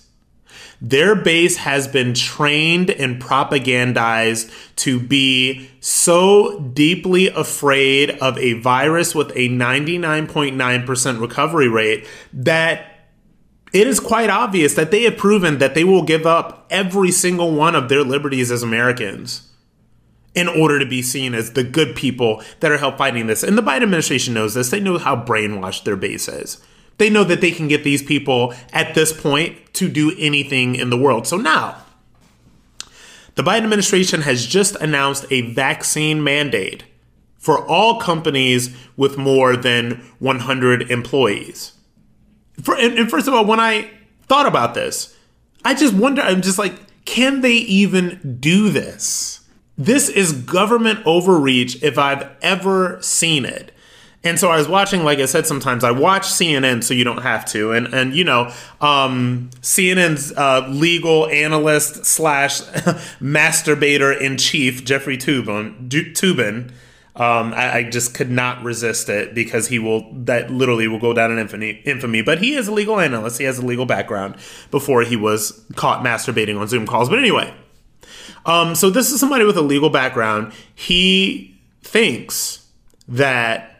Their 0.83 1.15
base 1.15 1.59
has 1.59 1.87
been 1.87 2.13
trained 2.13 2.91
and 2.91 3.23
propagandized 3.23 4.53
to 4.77 4.99
be 4.99 5.71
so 5.79 6.59
deeply 6.59 7.29
afraid 7.29 8.11
of 8.19 8.37
a 8.37 8.55
virus 8.55 9.15
with 9.15 9.31
a 9.31 9.49
99.9% 9.49 11.21
recovery 11.21 11.69
rate 11.69 12.05
that 12.33 12.92
it 13.73 13.87
is 13.87 14.01
quite 14.01 14.31
obvious 14.31 14.75
that 14.75 14.91
they 14.91 15.03
have 15.05 15.17
proven 15.17 15.59
that 15.59 15.75
they 15.75 15.85
will 15.85 16.03
give 16.03 16.27
up 16.27 16.67
every 16.71 17.11
single 17.11 17.53
one 17.53 17.75
of 17.75 17.89
their 17.89 18.05
liberties 18.05 18.51
as 18.51 18.63
Americans 18.63 19.51
in 20.35 20.49
order 20.49 20.79
to 20.79 20.87
be 20.87 21.03
seen 21.03 21.35
as 21.35 21.53
the 21.53 21.65
good 21.65 21.95
people 21.95 22.43
that 22.61 22.71
are 22.71 22.79
help 22.79 22.99
fighting 22.99 23.27
this. 23.27 23.43
And 23.43 23.57
the 23.57 23.63
Biden 23.63 23.83
administration 23.83 24.35
knows 24.35 24.55
this. 24.55 24.71
They 24.71 24.81
know 24.81 24.99
how 24.99 25.17
brainwashed 25.17 25.85
their 25.85 25.97
base 25.97 26.29
is. 26.29 26.63
They 26.99 27.11
know 27.11 27.25
that 27.25 27.41
they 27.41 27.51
can 27.51 27.69
get 27.69 27.85
these 27.85 28.03
people 28.03 28.55
at 28.73 28.95
this 28.95 29.13
point 29.13 29.57
to 29.75 29.89
do 29.89 30.15
anything 30.19 30.75
in 30.75 30.91
the 30.91 30.97
world. 30.97 31.27
So 31.27 31.37
now, 31.37 31.83
the 33.35 33.43
Biden 33.43 33.65
administration 33.65 34.23
has 34.23 34.47
just 34.47 34.77
announced 34.77 35.25
a 35.31 35.53
vaccine 35.53 36.23
mandate 36.23 36.85
for 37.39 37.67
all 37.67 37.99
companies 37.99 38.75
with 38.97 39.17
more 39.17 39.57
than 39.57 40.05
100 40.19 40.91
employees. 40.91 41.73
For, 42.61 42.77
and, 42.77 42.99
and 42.99 43.11
first 43.11 43.29
of 43.29 43.35
all, 43.35 43.45
when 43.45 43.61
I 43.61 43.91
thought 44.23 44.47
about 44.47 44.75
this, 44.75 45.17
I 45.65 45.75
just 45.75 45.95
wonder, 45.95 46.23
I'm 46.23 46.43
just 46.43 46.59
like, 46.59 46.75
can 47.05 47.41
they 47.41 47.55
even 47.55 48.39
do 48.41 48.71
this? 48.71 49.41
This 49.79 50.09
is 50.09 50.33
government 50.33 51.01
overreach 51.07 51.83
if 51.83 51.99
I've 51.99 52.29
ever 52.43 52.99
seen 53.01 53.45
it. 53.45 53.73
And 54.25 54.39
so 54.39 54.51
I 54.51 54.57
was 54.57 54.69
watching, 54.69 55.03
like 55.03 55.19
I 55.19 55.25
said, 55.25 55.47
sometimes 55.47 55.83
I 55.83 55.91
watch 55.91 56.23
CNN 56.23 56.85
so 56.85 56.95
you 56.95 57.03
don't 57.03 57.23
have 57.23 57.45
to. 57.47 57.73
And, 57.73 57.93
and 57.93 58.15
you 58.15 58.23
know, 58.23 58.53
um, 58.81 59.51
CNN's 59.63 60.33
uh, 60.37 60.69
legal 60.69 61.27
analyst 61.29 62.05
slash 62.05 62.61
masturbator 63.21 64.19
in 64.19 64.37
chief, 64.37 64.85
Jeffrey 64.85 65.19
Toobin, 65.19 65.89
Toobin 65.89 66.71
um, 67.15 67.53
I, 67.53 67.79
I, 67.79 67.83
just 67.91 68.15
could 68.15 68.31
not 68.31 68.63
resist 68.63 69.11
it 69.11 69.35
because 69.35 69.69
he 69.69 69.79
will, 69.79 70.11
that 70.25 70.51
literally 70.51 70.89
will 70.89 70.99
go 70.99 71.13
down 71.13 71.31
in 71.31 71.39
infamy, 71.39 71.83
infamy. 71.85 72.23
But 72.23 72.39
he 72.39 72.55
is 72.55 72.69
a 72.69 72.73
legal 72.73 72.99
analyst. 72.99 73.37
He 73.39 73.45
has 73.45 73.59
a 73.59 73.67
legal 73.67 73.85
background 73.85 74.37
before 74.71 75.03
he 75.03 75.15
was 75.15 75.63
caught 75.77 76.03
masturbating 76.03 76.59
on 76.59 76.69
Zoom 76.69 76.87
calls. 76.87 77.11
But 77.11 77.19
anyway, 77.19 77.53
um, 78.47 78.75
so 78.75 78.89
this 78.89 79.13
is 79.13 79.21
somebody 79.21 79.45
with 79.45 79.59
a 79.59 79.63
legal 79.63 79.91
background. 79.91 80.55
He 80.75 81.61
thinks 81.83 82.67
that 83.09 83.73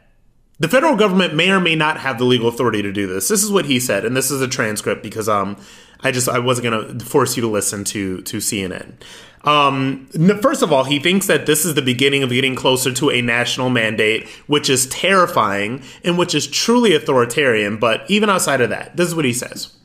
the 0.59 0.69
federal 0.69 0.97
government 0.97 1.35
may 1.35 1.51
or 1.51 1.59
may 1.59 1.75
not 1.75 1.99
have 1.99 2.19
the 2.19 2.25
legal 2.25 2.49
authority 2.49 2.83
to 2.83 2.93
do 2.93 3.07
this. 3.07 3.29
This 3.29 3.43
is 3.43 3.51
what 3.51 3.65
he 3.65 3.81
said, 3.81 4.05
and 4.05 4.17
this 4.17 4.31
is 4.31 4.41
a 4.43 4.49
transcript 4.49 5.03
because 5.03 5.29
um, 5.29 5.57
I 6.01 6.11
just 6.13 6.29
I 6.29 6.39
wasn't 6.39 6.71
going 6.71 6.99
to 6.99 7.05
force 7.05 7.37
you 7.37 7.41
to 7.43 7.49
listen 7.49 7.85
to 7.85 8.23
to 8.23 8.37
CNN. 8.39 8.95
Um, 9.45 10.07
first 10.41 10.63
of 10.63 10.73
all, 10.73 10.85
he 10.85 10.99
thinks 10.99 11.27
that 11.27 11.47
this 11.47 11.65
is 11.65 11.75
the 11.75 11.83
beginning 11.83 12.23
of 12.23 12.31
getting 12.31 12.55
closer 12.55 12.93
to 12.93 13.11
a 13.11 13.21
national 13.21 13.71
mandate, 13.71 14.29
which 14.47 14.71
is 14.71 14.87
terrifying 14.87 15.83
and 16.05 16.17
which 16.17 16.35
is 16.35 16.47
truly 16.47 16.95
authoritarian. 16.95 17.79
But 17.79 18.09
even 18.09 18.31
outside 18.31 18.61
of 18.61 18.71
that, 18.71 18.97
this 18.97 19.09
is 19.09 19.15
what 19.15 19.25
he 19.25 19.33
says. 19.33 19.77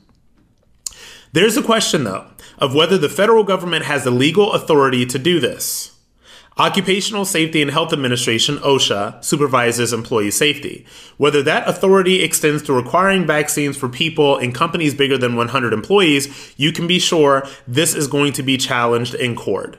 There's 1.34 1.58
a 1.58 1.64
question, 1.64 2.04
though, 2.04 2.28
of 2.58 2.74
whether 2.74 2.98
the 2.98 3.10
federal 3.10 3.44
government 3.44 3.86
has 3.86 4.04
the 4.04 4.12
legal 4.12 4.54
authority 4.54 5.06
to 5.08 5.20
do 5.20 5.40
this. 5.40 5.97
Occupational 6.60 7.24
Safety 7.24 7.62
and 7.62 7.70
Health 7.70 7.94
Administration, 7.94 8.58
OSHA, 8.58 9.24
supervises 9.24 9.94
employee 9.94 10.32
safety. 10.32 10.88
Whether 11.18 11.44
that 11.44 11.68
authority 11.70 12.24
extends 12.24 12.64
to 12.64 12.74
requiring 12.74 13.28
vaccines 13.28 13.78
for 13.78 13.88
people 13.88 14.38
in 14.38 14.54
companies 14.54 14.96
bigger 14.96 15.20
than 15.20 15.36
100 15.36 15.72
employees, 15.72 16.54
you 16.58 16.72
can 16.72 16.88
be 16.88 16.98
sure 16.98 17.48
this 17.68 17.94
is 17.94 18.08
going 18.08 18.34
to 18.34 18.44
be 18.44 18.58
challenged 18.58 19.14
in 19.14 19.36
court. 19.36 19.78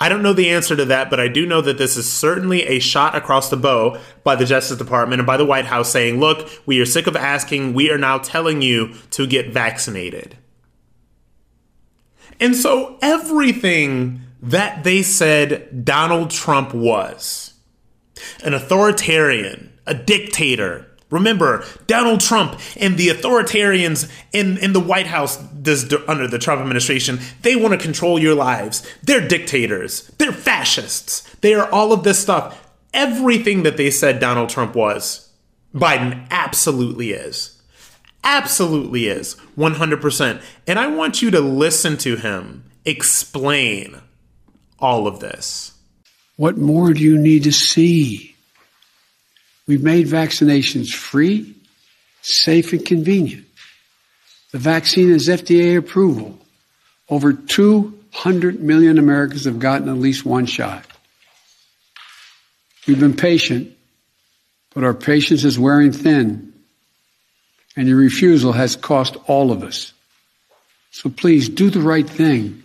I 0.00 0.08
don't 0.08 0.24
know 0.24 0.32
the 0.32 0.50
answer 0.50 0.74
to 0.74 0.84
that, 0.86 1.10
but 1.10 1.20
I 1.20 1.28
do 1.28 1.46
know 1.46 1.60
that 1.60 1.78
this 1.78 1.96
is 1.96 2.12
certainly 2.12 2.64
a 2.64 2.80
shot 2.80 3.14
across 3.14 3.48
the 3.48 3.56
bow 3.56 4.00
by 4.24 4.34
the 4.34 4.44
Justice 4.44 4.76
Department 4.76 5.20
and 5.20 5.26
by 5.26 5.36
the 5.36 5.46
White 5.46 5.66
House 5.66 5.92
saying, 5.92 6.18
look, 6.18 6.50
we 6.66 6.80
are 6.80 6.86
sick 6.86 7.06
of 7.06 7.14
asking, 7.14 7.72
we 7.72 7.88
are 7.92 7.98
now 7.98 8.18
telling 8.18 8.60
you 8.60 8.94
to 9.10 9.28
get 9.28 9.50
vaccinated. 9.50 10.36
And 12.40 12.56
so 12.56 12.98
everything 13.00 14.23
that 14.44 14.84
they 14.84 15.02
said 15.02 15.84
Donald 15.84 16.30
Trump 16.30 16.74
was 16.74 17.54
an 18.42 18.54
authoritarian, 18.54 19.72
a 19.86 19.94
dictator. 19.94 20.86
Remember, 21.10 21.64
Donald 21.86 22.20
Trump 22.20 22.60
and 22.76 22.96
the 22.98 23.08
authoritarians 23.08 24.10
in, 24.32 24.58
in 24.58 24.72
the 24.72 24.80
White 24.80 25.06
House 25.06 25.38
under 26.06 26.28
the 26.28 26.38
Trump 26.38 26.60
administration, 26.60 27.20
they 27.42 27.56
want 27.56 27.72
to 27.72 27.78
control 27.78 28.18
your 28.18 28.34
lives. 28.34 28.86
They're 29.02 29.26
dictators. 29.26 30.08
They're 30.18 30.32
fascists. 30.32 31.22
They 31.36 31.54
are 31.54 31.70
all 31.70 31.92
of 31.92 32.04
this 32.04 32.20
stuff. 32.20 32.72
Everything 32.92 33.62
that 33.62 33.76
they 33.76 33.90
said 33.90 34.20
Donald 34.20 34.50
Trump 34.50 34.74
was, 34.74 35.30
Biden 35.74 36.26
absolutely 36.30 37.12
is. 37.12 37.62
Absolutely 38.22 39.06
is. 39.06 39.36
100%. 39.56 40.42
And 40.66 40.78
I 40.78 40.86
want 40.88 41.22
you 41.22 41.30
to 41.30 41.40
listen 41.40 41.96
to 41.98 42.16
him 42.16 42.64
explain 42.84 44.00
all 44.84 45.06
of 45.06 45.18
this. 45.18 45.72
What 46.36 46.58
more 46.58 46.92
do 46.92 47.00
you 47.00 47.18
need 47.18 47.44
to 47.44 47.52
see? 47.52 48.36
We've 49.66 49.82
made 49.82 50.06
vaccinations 50.08 50.90
free, 50.90 51.56
safe, 52.20 52.74
and 52.74 52.84
convenient. 52.84 53.46
The 54.52 54.58
vaccine 54.58 55.10
has 55.10 55.28
FDA 55.28 55.78
approval. 55.78 56.38
Over 57.08 57.32
200 57.32 58.60
million 58.60 58.98
Americans 58.98 59.46
have 59.46 59.58
gotten 59.58 59.88
at 59.88 59.96
least 59.96 60.26
one 60.26 60.44
shot. 60.44 60.84
We've 62.86 63.00
been 63.00 63.16
patient, 63.16 63.74
but 64.74 64.84
our 64.84 64.92
patience 64.92 65.44
is 65.44 65.58
wearing 65.58 65.92
thin, 65.92 66.52
and 67.74 67.88
your 67.88 67.96
refusal 67.96 68.52
has 68.52 68.76
cost 68.76 69.16
all 69.28 69.50
of 69.50 69.62
us. 69.62 69.94
So 70.90 71.08
please 71.08 71.48
do 71.48 71.70
the 71.70 71.80
right 71.80 72.08
thing. 72.08 72.63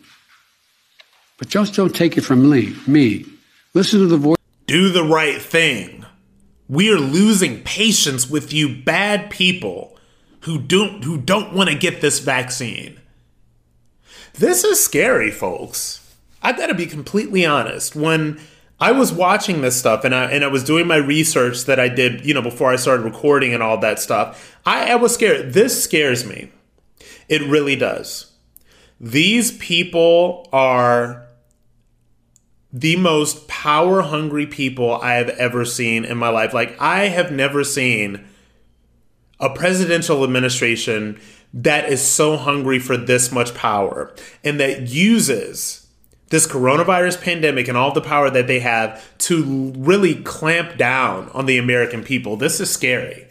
But 1.40 1.48
just 1.48 1.74
don't 1.74 1.96
take 1.96 2.18
it 2.18 2.22
from 2.22 2.50
me. 2.50 2.76
Me. 2.86 3.26
Listen 3.74 4.00
to 4.02 4.08
the 4.08 4.18
voice. 4.18 4.38
Do 4.68 4.90
the 4.90 5.04
right 5.04 5.42
thing. 5.42 6.06
We 6.68 6.92
are 6.92 7.00
losing 7.00 7.64
patience 7.64 8.30
with 8.30 8.54
you 8.54 8.84
bad 8.84 9.32
people 9.32 9.98
who 10.42 10.60
don't 10.60 11.04
who 11.04 11.18
don't 11.18 11.54
want 11.54 11.70
to 11.70 11.78
get 11.78 12.02
this 12.02 12.20
vaccine. 12.20 13.00
This 14.36 14.64
is 14.64 14.84
scary, 14.84 15.32
folks. 15.32 16.16
I 16.42 16.54
got 16.54 16.68
to 16.68 16.76
be 16.76 16.86
completely 16.86 17.46
honest. 17.46 17.96
When 17.96 18.40
I 18.80 18.92
was 18.92 19.12
watching 19.12 19.62
this 19.62 19.78
stuff 19.78 20.04
and 20.04 20.14
I 20.14 20.26
and 20.26 20.44
I 20.44 20.48
was 20.48 20.64
doing 20.64 20.88
my 20.88 20.98
research 20.98 21.66
that 21.66 21.80
I 21.80 21.88
did, 21.88 22.26
you 22.26 22.34
know, 22.34 22.42
before 22.42 22.72
I 22.72 22.76
started 22.76 23.04
recording 23.04 23.54
and 23.54 23.64
all 23.64 23.78
that 23.80 24.00
stuff, 24.00 24.58
I, 24.66 24.92
I 24.92 24.96
was 24.96 25.14
scared. 25.14 25.54
This 25.54 25.84
scares 25.84 26.26
me. 26.26 26.52
It 27.28 27.42
really 27.44 27.76
does. 27.76 28.32
These 29.00 29.58
people 29.58 30.48
are 30.52 31.29
the 32.72 32.96
most 32.98 33.48
power 33.48 34.02
hungry 34.02 34.46
people 34.46 34.94
I 35.02 35.14
have 35.14 35.30
ever 35.30 35.66
seen 35.66 36.06
in 36.06 36.18
my 36.18 36.30
life. 36.30 36.54
Like, 36.54 36.80
I 36.80 37.08
have 37.08 37.32
never 37.32 37.64
seen 37.64 38.26
a 39.40 39.50
presidential 39.50 40.24
administration 40.24 41.20
that 41.54 41.90
is 41.90 42.02
so 42.02 42.38
hungry 42.38 42.78
for 42.78 42.96
this 42.96 43.32
much 43.32 43.56
power 43.56 44.14
and 44.44 44.60
that 44.60 44.90
uses 44.90 45.88
this 46.30 46.46
coronavirus 46.46 47.22
pandemic 47.22 47.68
and 47.68 47.78
all 47.78 47.92
the 47.92 48.02
power 48.02 48.30
that 48.30 48.46
they 48.46 48.60
have 48.60 49.18
to 49.18 49.74
really 49.76 50.16
clamp 50.22 50.78
down 50.78 51.30
on 51.30 51.48
the 51.48 51.58
American 51.58 52.04
people. 52.04 52.36
This 52.36 52.60
is 52.60 52.70
scary. 52.70 53.28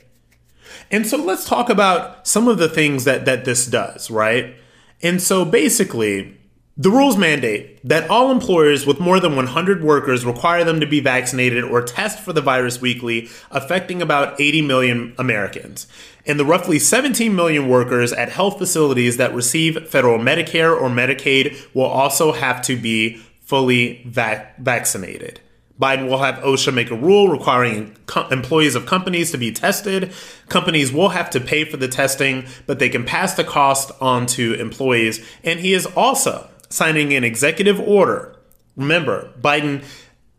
And 0.90 1.06
so 1.06 1.16
let's 1.16 1.44
talk 1.44 1.70
about 1.70 2.26
some 2.26 2.48
of 2.48 2.58
the 2.58 2.68
things 2.68 3.04
that 3.04 3.24
that 3.26 3.44
this 3.44 3.66
does, 3.66 4.10
right? 4.10 4.56
And 5.02 5.22
so 5.22 5.44
basically, 5.44 6.37
the 6.80 6.90
rules 6.92 7.16
mandate 7.16 7.80
that 7.82 8.08
all 8.08 8.30
employers 8.30 8.86
with 8.86 9.00
more 9.00 9.18
than 9.18 9.34
100 9.34 9.82
workers 9.82 10.24
require 10.24 10.62
them 10.62 10.78
to 10.78 10.86
be 10.86 11.00
vaccinated 11.00 11.64
or 11.64 11.82
test 11.82 12.20
for 12.20 12.32
the 12.32 12.40
virus 12.40 12.80
weekly, 12.80 13.28
affecting 13.50 14.00
about 14.00 14.40
80 14.40 14.62
million 14.62 15.14
Americans. 15.18 15.88
And 16.24 16.38
the 16.38 16.44
roughly 16.44 16.78
17 16.78 17.34
million 17.34 17.68
workers 17.68 18.12
at 18.12 18.28
health 18.28 18.58
facilities 18.58 19.16
that 19.16 19.34
receive 19.34 19.88
federal 19.88 20.20
Medicare 20.20 20.80
or 20.80 20.88
Medicaid 20.88 21.58
will 21.74 21.86
also 21.86 22.30
have 22.30 22.62
to 22.62 22.76
be 22.76 23.16
fully 23.40 24.04
vac- 24.06 24.56
vaccinated. 24.58 25.40
Biden 25.80 26.08
will 26.08 26.18
have 26.18 26.36
OSHA 26.36 26.74
make 26.74 26.90
a 26.92 26.96
rule 26.96 27.28
requiring 27.28 27.96
co- 28.06 28.28
employees 28.28 28.76
of 28.76 28.86
companies 28.86 29.32
to 29.32 29.38
be 29.38 29.50
tested. 29.50 30.12
Companies 30.48 30.92
will 30.92 31.08
have 31.10 31.30
to 31.30 31.40
pay 31.40 31.64
for 31.64 31.76
the 31.76 31.88
testing, 31.88 32.46
but 32.66 32.78
they 32.78 32.88
can 32.88 33.04
pass 33.04 33.34
the 33.34 33.44
cost 33.44 33.90
on 34.00 34.26
to 34.26 34.54
employees. 34.54 35.24
And 35.42 35.58
he 35.58 35.72
is 35.72 35.86
also 35.86 36.48
signing 36.68 37.12
an 37.14 37.24
executive 37.24 37.80
order. 37.80 38.36
Remember, 38.76 39.32
Biden, 39.40 39.84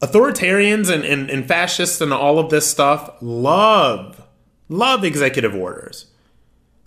authoritarians 0.02 0.90
and, 0.90 1.04
and, 1.04 1.30
and 1.30 1.48
fascists 1.48 2.02
and 2.02 2.14
all 2.14 2.40
of 2.40 2.50
this 2.50 2.68
stuff 2.68 3.12
love, 3.22 4.26
love 4.70 5.04
executive 5.04 5.54
orders. 5.56 6.06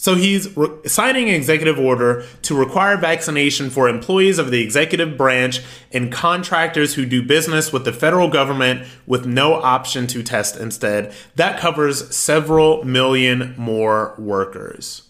So 0.02 0.16
he's 0.16 0.56
re- 0.56 0.68
signing 0.84 1.28
an 1.28 1.36
executive 1.36 1.78
order 1.78 2.24
to 2.42 2.58
require 2.58 2.96
vaccination 2.96 3.70
for 3.70 3.88
employees 3.88 4.40
of 4.40 4.50
the 4.50 4.60
executive 4.60 5.16
branch 5.16 5.60
and 5.92 6.10
contractors 6.10 6.94
who 6.94 7.06
do 7.06 7.22
business 7.22 7.72
with 7.72 7.84
the 7.84 7.92
federal 7.92 8.28
government 8.28 8.84
with 9.06 9.26
no 9.26 9.54
option 9.54 10.08
to 10.08 10.24
test 10.24 10.56
instead. 10.56 11.14
That 11.36 11.60
covers 11.60 12.16
several 12.16 12.82
million 12.82 13.54
more 13.56 14.16
workers. 14.18 15.08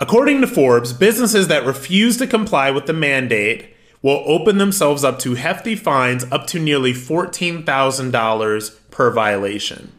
According 0.00 0.40
to 0.40 0.46
Forbes, 0.46 0.92
businesses 0.92 1.48
that 1.48 1.66
refuse 1.66 2.16
to 2.18 2.26
comply 2.26 2.70
with 2.70 2.86
the 2.86 2.92
mandate 2.92 3.74
will 4.00 4.22
open 4.26 4.58
themselves 4.58 5.02
up 5.02 5.18
to 5.20 5.34
hefty 5.34 5.74
fines 5.74 6.24
up 6.30 6.46
to 6.48 6.60
nearly 6.60 6.92
$14,000 6.92 8.76
per 8.90 9.10
violation. 9.10 9.92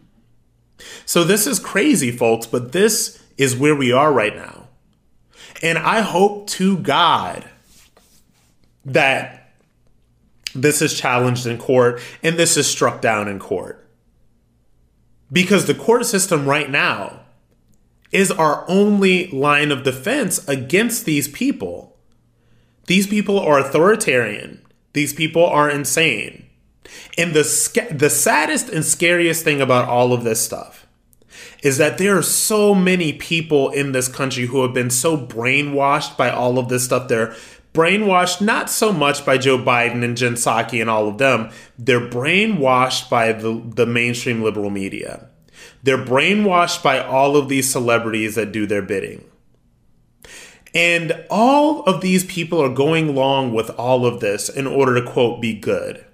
So 1.05 1.25
this 1.25 1.45
is 1.45 1.59
crazy, 1.59 2.11
folks, 2.11 2.47
but 2.47 2.71
this 2.71 3.21
is 3.37 3.57
where 3.57 3.75
we 3.75 3.91
are 3.91 4.13
right 4.13 4.35
now. 4.35 4.67
And 5.61 5.77
I 5.77 5.99
hope 5.99 6.47
to 6.51 6.77
God 6.77 7.43
that 8.85 9.51
this 10.55 10.81
is 10.81 10.97
challenged 10.97 11.45
in 11.45 11.57
court 11.57 12.01
and 12.23 12.37
this 12.37 12.55
is 12.55 12.67
struck 12.67 13.01
down 13.01 13.27
in 13.27 13.39
court. 13.39 13.85
Because 15.31 15.65
the 15.65 15.75
court 15.75 16.05
system 16.05 16.45
right 16.45 16.69
now 16.69 17.19
is 18.11 18.31
our 18.31 18.65
only 18.67 19.27
line 19.27 19.71
of 19.71 19.83
defense 19.83 20.47
against 20.47 21.05
these 21.05 21.27
people. 21.27 21.97
These 22.87 23.07
people 23.07 23.39
are 23.39 23.59
authoritarian. 23.59 24.65
These 24.93 25.13
people 25.13 25.45
are 25.45 25.69
insane. 25.69 26.45
And 27.17 27.33
the 27.33 27.43
the 27.91 28.09
saddest 28.09 28.69
and 28.69 28.83
scariest 28.83 29.43
thing 29.43 29.61
about 29.61 29.87
all 29.87 30.11
of 30.11 30.23
this 30.23 30.43
stuff 30.43 30.87
is 31.61 31.77
that 31.77 31.97
there 31.97 32.17
are 32.17 32.23
so 32.23 32.73
many 32.73 33.13
people 33.13 33.69
in 33.69 33.91
this 33.91 34.07
country 34.07 34.45
who 34.45 34.63
have 34.63 34.73
been 34.73 34.89
so 34.89 35.17
brainwashed 35.17 36.17
by 36.17 36.29
all 36.29 36.57
of 36.57 36.69
this 36.69 36.85
stuff. 36.85 37.07
They're 37.07 37.35
brainwashed 37.73 38.41
not 38.41 38.69
so 38.69 38.91
much 38.91 39.25
by 39.25 39.37
Joe 39.37 39.57
Biden 39.57 40.03
and 40.03 40.17
Jen 40.17 40.33
Psaki 40.33 40.81
and 40.81 40.89
all 40.89 41.07
of 41.07 41.17
them. 41.17 41.51
They're 41.77 42.09
brainwashed 42.09 43.09
by 43.09 43.33
the, 43.33 43.61
the 43.75 43.85
mainstream 43.85 44.41
liberal 44.41 44.69
media. 44.69 45.28
They're 45.83 46.03
brainwashed 46.03 46.83
by 46.83 46.99
all 46.99 47.37
of 47.37 47.49
these 47.49 47.69
celebrities 47.69 48.35
that 48.35 48.51
do 48.51 48.65
their 48.65 48.81
bidding. 48.81 49.25
And 50.73 51.25
all 51.29 51.83
of 51.83 52.01
these 52.01 52.23
people 52.25 52.61
are 52.61 52.73
going 52.73 53.09
along 53.09 53.53
with 53.53 53.69
all 53.71 54.05
of 54.05 54.19
this 54.19 54.49
in 54.49 54.67
order 54.67 54.95
to, 54.95 55.11
quote, 55.11 55.41
be 55.41 55.53
good. 55.53 56.05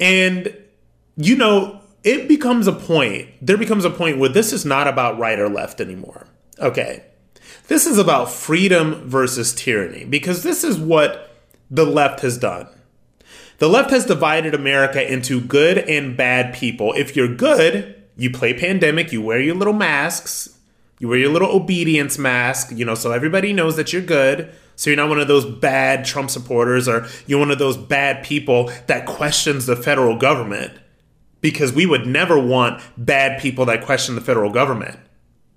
And, 0.00 0.56
you 1.16 1.36
know, 1.36 1.80
it 2.02 2.28
becomes 2.28 2.66
a 2.66 2.72
point, 2.72 3.28
there 3.42 3.58
becomes 3.58 3.84
a 3.84 3.90
point 3.90 4.18
where 4.18 4.28
this 4.28 4.52
is 4.52 4.64
not 4.64 4.86
about 4.86 5.18
right 5.18 5.38
or 5.38 5.48
left 5.48 5.80
anymore. 5.80 6.28
Okay. 6.58 7.04
This 7.68 7.86
is 7.86 7.98
about 7.98 8.30
freedom 8.30 9.08
versus 9.08 9.52
tyranny 9.52 10.04
because 10.04 10.42
this 10.42 10.62
is 10.62 10.78
what 10.78 11.36
the 11.70 11.84
left 11.84 12.20
has 12.20 12.38
done. 12.38 12.68
The 13.58 13.68
left 13.68 13.90
has 13.90 14.06
divided 14.06 14.54
America 14.54 15.12
into 15.12 15.40
good 15.40 15.78
and 15.78 16.16
bad 16.16 16.54
people. 16.54 16.92
If 16.92 17.16
you're 17.16 17.34
good, 17.34 17.95
you 18.16 18.30
play 18.30 18.54
pandemic, 18.54 19.12
you 19.12 19.22
wear 19.22 19.40
your 19.40 19.54
little 19.54 19.72
masks, 19.72 20.58
you 20.98 21.08
wear 21.08 21.18
your 21.18 21.30
little 21.30 21.50
obedience 21.50 22.18
mask, 22.18 22.72
you 22.72 22.84
know, 22.84 22.94
so 22.94 23.12
everybody 23.12 23.52
knows 23.52 23.76
that 23.76 23.92
you're 23.92 24.02
good. 24.02 24.52
So 24.76 24.90
you're 24.90 24.96
not 24.98 25.08
one 25.08 25.20
of 25.20 25.28
those 25.28 25.44
bad 25.44 26.04
Trump 26.04 26.30
supporters 26.30 26.86
or 26.86 27.06
you're 27.26 27.38
one 27.38 27.50
of 27.50 27.58
those 27.58 27.76
bad 27.76 28.24
people 28.24 28.70
that 28.86 29.06
questions 29.06 29.66
the 29.66 29.76
federal 29.76 30.18
government 30.18 30.72
because 31.40 31.72
we 31.72 31.86
would 31.86 32.06
never 32.06 32.38
want 32.38 32.82
bad 32.96 33.40
people 33.40 33.64
that 33.66 33.84
question 33.84 34.14
the 34.14 34.20
federal 34.20 34.50
government. 34.50 34.98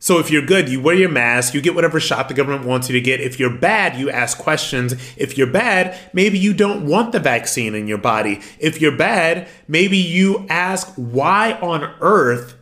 So 0.01 0.17
if 0.17 0.31
you're 0.31 0.45
good, 0.45 0.69
you 0.69 0.81
wear 0.81 0.95
your 0.95 1.09
mask, 1.09 1.53
you 1.53 1.61
get 1.61 1.75
whatever 1.75 1.99
shot 1.99 2.29
the 2.29 2.33
government 2.33 2.65
wants 2.65 2.89
you 2.89 2.93
to 2.93 3.01
get. 3.01 3.19
If 3.19 3.37
you're 3.37 3.55
bad, 3.55 3.99
you 3.99 4.09
ask 4.09 4.37
questions. 4.37 4.93
If 5.17 5.37
you're 5.37 5.51
bad, 5.51 5.97
maybe 6.13 6.39
you 6.39 6.53
don't 6.53 6.85
want 6.85 7.11
the 7.11 7.19
vaccine 7.19 7.75
in 7.75 7.87
your 7.87 7.97
body. 7.97 8.39
If 8.59 8.79
you're 8.79 8.95
bad, 8.95 9.49
maybe 9.67 9.97
you 9.97 10.47
ask 10.49 10.93
why 10.95 11.53
on 11.61 11.93
earth 11.99 12.55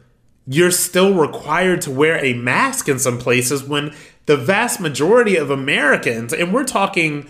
you're 0.48 0.72
still 0.72 1.14
required 1.14 1.82
to 1.82 1.92
wear 1.92 2.24
a 2.24 2.34
mask 2.34 2.90
in 2.90 2.98
some 2.98 3.20
places 3.20 3.64
when 3.64 3.94
the 4.26 4.38
vast 4.38 4.80
majority 4.80 5.36
of 5.36 5.52
Americans, 5.52 6.34
and 6.34 6.54
we're 6.54 6.64
talking 6.64 7.30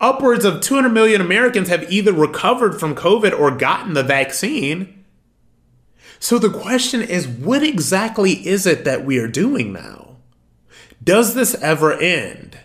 upwards 0.00 0.44
of 0.44 0.60
200 0.60 0.88
million 0.88 1.20
Americans 1.20 1.68
have 1.68 1.90
either 1.92 2.12
recovered 2.12 2.80
from 2.80 2.94
COVID 2.94 3.38
or 3.38 3.50
gotten 3.50 3.92
the 3.92 4.02
vaccine. 4.02 4.95
So 6.18 6.38
the 6.38 6.50
question 6.50 7.02
is 7.02 7.28
what 7.28 7.62
exactly 7.62 8.46
is 8.46 8.66
it 8.66 8.84
that 8.84 9.04
we 9.04 9.18
are 9.18 9.28
doing 9.28 9.72
now? 9.72 10.16
Does 11.02 11.34
this 11.34 11.54
ever 11.56 11.92
end? 11.92 12.58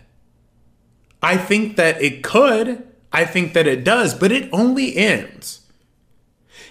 I 1.22 1.38
think 1.38 1.76
that 1.76 2.02
it 2.02 2.24
could. 2.24 2.88
I 3.14 3.26
think 3.26 3.54
that 3.54 3.68
it 3.68 3.84
does, 3.84 4.14
but 4.16 4.32
it 4.32 4.50
only 4.52 4.96
ends 4.96 5.62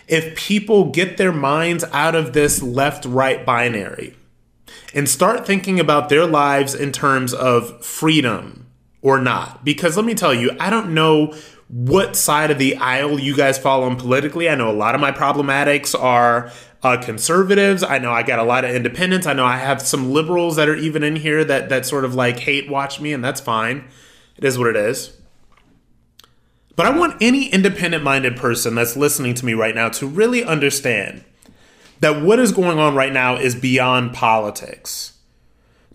if 0.09 0.35
people 0.35 0.90
get 0.90 1.16
their 1.16 1.33
minds 1.33 1.85
out 1.93 2.14
of 2.14 2.33
this 2.33 2.62
left 2.62 3.05
right 3.05 3.47
binary 3.47 4.16
and 4.93 5.09
start 5.09 5.47
thinking 5.47 5.79
about 5.79 6.09
their 6.09 6.27
lives 6.27 6.75
in 6.75 6.90
terms 6.90 7.33
of 7.33 7.85
freedom 7.85 8.66
or 9.03 9.21
not. 9.21 9.64
Because 9.64 9.97
let 9.97 10.05
me 10.05 10.14
tell 10.14 10.35
you, 10.35 10.51
I 10.59 10.69
don't 10.71 10.93
know 10.95 11.35
what 11.69 12.16
side 12.16 12.51
of 12.51 12.59
the 12.59 12.77
aisle 12.77 13.21
you 13.21 13.37
guys 13.37 13.57
fall 13.57 13.85
on 13.85 13.97
politically. 13.97 14.49
I 14.49 14.57
know 14.57 14.71
a 14.71 14.73
lot 14.73 14.97
of 14.97 15.01
my 15.01 15.12
problematics 15.12 15.99
are 15.99 16.51
uh, 16.83 16.97
conservatives. 17.03 17.83
I 17.83 17.99
know 17.99 18.12
I 18.12 18.23
got 18.23 18.38
a 18.38 18.45
lot 18.45 18.64
of 18.64 18.75
independents. 18.75 19.27
I 19.27 19.33
know 19.33 19.45
I 19.45 19.59
have 19.59 19.83
some 19.83 20.12
liberals 20.12 20.57
that 20.57 20.69
are 20.69 20.77
even 20.77 21.03
in 21.03 21.16
here 21.16 21.45
that 21.45 21.69
that 21.69 21.87
sort 21.87 22.05
of 22.05 22.14
like 22.14 22.38
hate 22.38 22.71
watch 22.71 23.01
me, 23.01 23.12
and 23.12 23.23
that's 23.23 23.40
fine. 23.40 23.88
It 24.37 24.45
is 24.45 24.59
what 24.59 24.69
it 24.69 24.77
is. 24.77 25.16
But 26.77 26.87
I 26.87 26.97
want 26.97 27.19
any 27.21 27.49
independent 27.49 28.03
minded 28.03 28.37
person 28.37 28.75
that's 28.75 28.97
listening 28.97 29.35
to 29.35 29.45
me 29.45 29.53
right 29.53 29.75
now 29.75 29.90
to 29.90 30.07
really 30.07 30.43
understand 30.43 31.25
that 32.01 32.23
what 32.23 32.38
is 32.38 32.53
going 32.53 32.79
on 32.79 32.95
right 32.95 33.12
now 33.12 33.37
is 33.37 33.55
beyond 33.55 34.14
politics. 34.14 35.19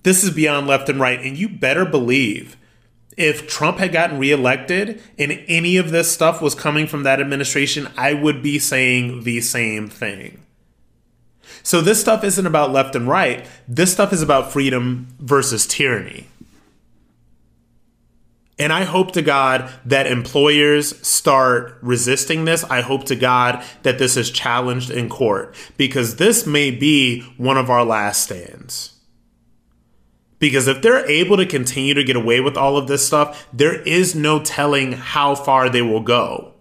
This 0.03 0.23
is 0.23 0.29
beyond 0.29 0.67
left 0.67 0.87
and 0.87 0.99
right. 0.99 1.19
And 1.19 1.35
you 1.35 1.49
better 1.49 1.85
believe 1.85 2.55
if 3.17 3.47
Trump 3.47 3.79
had 3.79 3.91
gotten 3.91 4.19
reelected 4.19 5.01
and 5.17 5.43
any 5.47 5.77
of 5.77 5.89
this 5.89 6.11
stuff 6.11 6.41
was 6.41 6.53
coming 6.53 6.85
from 6.85 7.01
that 7.03 7.19
administration, 7.19 7.87
I 7.97 8.13
would 8.13 8.43
be 8.43 8.59
saying 8.59 9.23
the 9.23 9.41
same 9.41 9.89
thing. 9.89 10.44
So 11.63 11.81
this 11.81 11.99
stuff 11.99 12.23
isn't 12.23 12.45
about 12.45 12.71
left 12.71 12.95
and 12.95 13.07
right. 13.07 13.45
This 13.67 13.91
stuff 13.91 14.13
is 14.13 14.21
about 14.21 14.51
freedom 14.51 15.07
versus 15.19 15.65
tyranny. 15.65 16.27
And 18.57 18.71
I 18.71 18.85
hope 18.85 19.11
to 19.11 19.21
God 19.21 19.69
that 19.83 20.07
employers 20.07 21.05
start 21.05 21.77
resisting 21.81 22.45
this. 22.45 22.63
I 22.63 22.81
hope 22.81 23.03
to 23.05 23.15
God 23.15 23.63
that 23.83 23.99
this 23.99 24.15
is 24.15 24.31
challenged 24.31 24.89
in 24.89 25.09
court 25.09 25.55
because 25.75 26.15
this 26.15 26.45
may 26.45 26.71
be 26.71 27.21
one 27.37 27.57
of 27.57 27.69
our 27.69 27.83
last 27.83 28.23
stands. 28.23 28.93
Because 30.39 30.67
if 30.67 30.81
they're 30.81 31.09
able 31.09 31.37
to 31.37 31.45
continue 31.45 31.93
to 31.93 32.03
get 32.03 32.15
away 32.15 32.39
with 32.39 32.55
all 32.55 32.77
of 32.77 32.87
this 32.87 33.05
stuff, 33.05 33.47
there 33.51 33.81
is 33.81 34.15
no 34.15 34.39
telling 34.41 34.93
how 34.93 35.35
far 35.35 35.69
they 35.69 35.81
will 35.81 36.01
go 36.01 36.54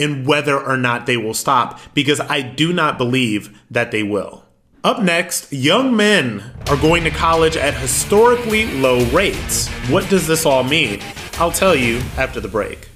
and 0.00 0.26
whether 0.26 0.58
or 0.58 0.76
not 0.76 1.06
they 1.06 1.16
will 1.16 1.34
stop, 1.34 1.78
because 1.94 2.18
I 2.18 2.40
do 2.40 2.72
not 2.72 2.98
believe 2.98 3.56
that 3.70 3.90
they 3.92 4.02
will. 4.02 4.44
Up 4.82 5.02
next, 5.02 5.52
young 5.52 5.94
men 5.94 6.42
are 6.68 6.76
going 6.76 7.04
to 7.04 7.10
college 7.10 7.56
at 7.56 7.74
historically 7.74 8.66
low 8.80 9.04
rates. 9.10 9.68
What 9.90 10.08
does 10.08 10.26
this 10.26 10.46
all 10.46 10.64
mean? 10.64 11.00
I'll 11.34 11.52
tell 11.52 11.76
you 11.76 12.00
after 12.16 12.40
the 12.40 12.48
break. 12.48 12.88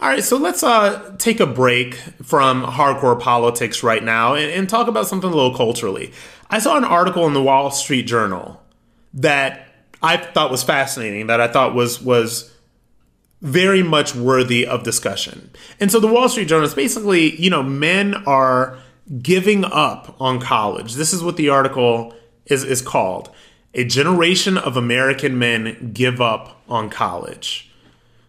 All 0.00 0.08
right, 0.08 0.24
so 0.24 0.38
let's 0.38 0.62
uh, 0.62 1.14
take 1.18 1.40
a 1.40 1.46
break 1.46 1.94
from 2.22 2.62
hardcore 2.62 3.20
politics 3.20 3.82
right 3.82 4.02
now 4.02 4.34
and, 4.34 4.50
and 4.50 4.68
talk 4.68 4.88
about 4.88 5.06
something 5.06 5.30
a 5.30 5.34
little 5.34 5.54
culturally. 5.54 6.12
I 6.48 6.58
saw 6.58 6.76
an 6.78 6.84
article 6.84 7.26
in 7.26 7.34
the 7.34 7.42
Wall 7.42 7.70
Street 7.70 8.06
Journal 8.06 8.62
that 9.12 9.69
I 10.02 10.16
thought 10.16 10.50
was 10.50 10.62
fascinating, 10.62 11.26
that 11.26 11.40
I 11.40 11.48
thought 11.48 11.74
was 11.74 12.00
was 12.00 12.52
very 13.42 13.82
much 13.82 14.14
worthy 14.14 14.66
of 14.66 14.82
discussion. 14.82 15.50
And 15.78 15.90
so 15.90 15.98
the 15.98 16.06
Wall 16.06 16.28
Street 16.28 16.48
Journal 16.48 16.66
is 16.66 16.74
basically, 16.74 17.40
you 17.40 17.48
know, 17.48 17.62
men 17.62 18.14
are 18.26 18.78
giving 19.22 19.64
up 19.64 20.14
on 20.20 20.40
college. 20.40 20.94
This 20.94 21.12
is 21.12 21.22
what 21.22 21.36
the 21.36 21.48
article 21.48 22.14
is 22.46 22.64
is 22.64 22.82
called. 22.82 23.30
A 23.74 23.84
generation 23.84 24.58
of 24.58 24.76
American 24.76 25.38
men 25.38 25.92
give 25.92 26.20
up 26.20 26.60
on 26.68 26.90
college. 26.90 27.70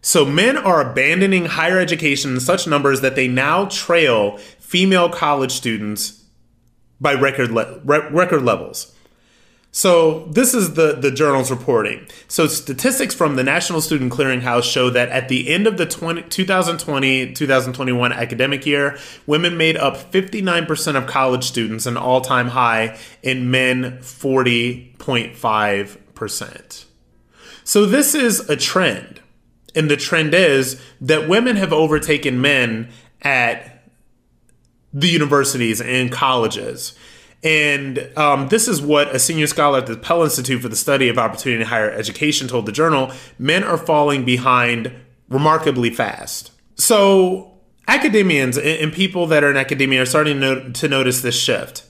So 0.01 0.25
men 0.25 0.57
are 0.57 0.81
abandoning 0.81 1.45
higher 1.45 1.77
education 1.77 2.33
in 2.33 2.39
such 2.39 2.67
numbers 2.67 3.01
that 3.01 3.15
they 3.15 3.27
now 3.27 3.65
trail 3.65 4.37
female 4.59 5.09
college 5.09 5.51
students 5.51 6.23
by 6.99 7.13
record 7.13 7.51
le- 7.51 7.79
re- 7.83 8.07
record 8.09 8.43
levels. 8.43 8.95
So 9.71 10.25
this 10.25 10.53
is 10.53 10.73
the 10.73 10.91
the 10.93 11.11
journal's 11.11 11.49
reporting. 11.49 12.05
So 12.27 12.47
statistics 12.47 13.15
from 13.15 13.37
the 13.37 13.43
National 13.43 13.79
Student 13.79 14.11
Clearinghouse 14.11 14.63
show 14.63 14.89
that 14.89 15.07
at 15.09 15.29
the 15.29 15.49
end 15.49 15.65
of 15.65 15.77
the 15.77 15.87
2020-2021 15.87 18.13
academic 18.13 18.65
year, 18.65 18.97
women 19.25 19.55
made 19.55 19.77
up 19.77 20.11
59% 20.11 20.97
of 20.97 21.07
college 21.07 21.45
students, 21.45 21.85
an 21.85 21.95
all-time 21.95 22.49
high, 22.49 22.97
in 23.23 23.49
men 23.49 23.99
40.5%. 23.99 26.85
So 27.63 27.85
this 27.85 28.13
is 28.13 28.41
a 28.49 28.57
trend. 28.57 29.21
And 29.73 29.89
the 29.89 29.95
trend 29.95 30.33
is 30.33 30.81
that 30.99 31.29
women 31.29 31.55
have 31.55 31.71
overtaken 31.71 32.41
men 32.41 32.89
at 33.21 33.85
the 34.93 35.07
universities 35.07 35.79
and 35.79 36.11
colleges. 36.11 36.93
And 37.43 38.09
um, 38.17 38.49
this 38.49 38.67
is 38.67 38.81
what 38.81 39.13
a 39.15 39.19
senior 39.19 39.47
scholar 39.47 39.79
at 39.79 39.87
the 39.87 39.97
Pell 39.97 40.23
Institute 40.23 40.61
for 40.61 40.69
the 40.69 40.75
Study 40.75 41.09
of 41.09 41.17
Opportunity 41.17 41.61
in 41.61 41.67
Higher 41.67 41.89
Education 41.89 42.47
told 42.47 42.65
the 42.65 42.71
journal 42.71 43.11
men 43.39 43.63
are 43.63 43.77
falling 43.77 44.25
behind 44.25 44.93
remarkably 45.27 45.89
fast. 45.89 46.51
So, 46.75 47.53
academians 47.87 48.57
and 48.57 48.93
people 48.93 49.25
that 49.27 49.43
are 49.43 49.49
in 49.49 49.57
academia 49.57 50.03
are 50.03 50.05
starting 50.05 50.39
to 50.73 50.87
notice 50.87 51.21
this 51.21 51.39
shift. 51.39 51.83